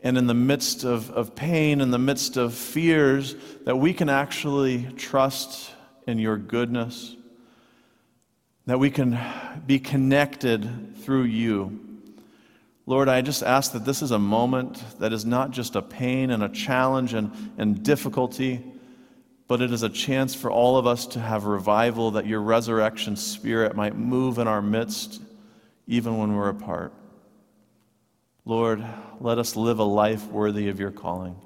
And 0.00 0.18
in 0.18 0.26
the 0.26 0.34
midst 0.34 0.82
of, 0.82 1.12
of 1.12 1.36
pain, 1.36 1.80
in 1.80 1.92
the 1.92 1.98
midst 1.98 2.36
of 2.36 2.52
fears, 2.52 3.36
that 3.66 3.76
we 3.76 3.92
can 3.92 4.08
actually 4.08 4.82
trust 4.96 5.70
in 6.08 6.18
your 6.18 6.38
goodness, 6.38 7.14
that 8.66 8.80
we 8.80 8.90
can 8.90 9.16
be 9.64 9.78
connected 9.78 10.96
through 11.04 11.24
you 11.24 11.85
Lord, 12.86 13.08
I 13.08 13.20
just 13.20 13.42
ask 13.42 13.72
that 13.72 13.84
this 13.84 14.00
is 14.00 14.12
a 14.12 14.18
moment 14.18 14.82
that 15.00 15.12
is 15.12 15.24
not 15.24 15.50
just 15.50 15.74
a 15.74 15.82
pain 15.82 16.30
and 16.30 16.42
a 16.42 16.48
challenge 16.48 17.14
and, 17.14 17.32
and 17.58 17.82
difficulty, 17.82 18.64
but 19.48 19.60
it 19.60 19.72
is 19.72 19.82
a 19.82 19.88
chance 19.88 20.34
for 20.34 20.50
all 20.50 20.78
of 20.78 20.86
us 20.86 21.06
to 21.08 21.20
have 21.20 21.44
revival, 21.44 22.12
that 22.12 22.26
your 22.26 22.40
resurrection 22.40 23.16
spirit 23.16 23.74
might 23.74 23.96
move 23.96 24.38
in 24.38 24.46
our 24.46 24.62
midst, 24.62 25.20
even 25.88 26.16
when 26.16 26.36
we're 26.36 26.48
apart. 26.48 26.92
Lord, 28.44 28.84
let 29.20 29.38
us 29.38 29.56
live 29.56 29.80
a 29.80 29.84
life 29.84 30.24
worthy 30.28 30.68
of 30.68 30.78
your 30.78 30.92
calling. 30.92 31.36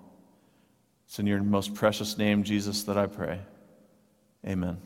It's 1.06 1.18
in 1.18 1.26
your 1.26 1.42
most 1.42 1.74
precious 1.74 2.18
name, 2.18 2.44
Jesus, 2.44 2.82
that 2.84 2.98
I 2.98 3.06
pray. 3.06 3.40
Amen. 4.46 4.78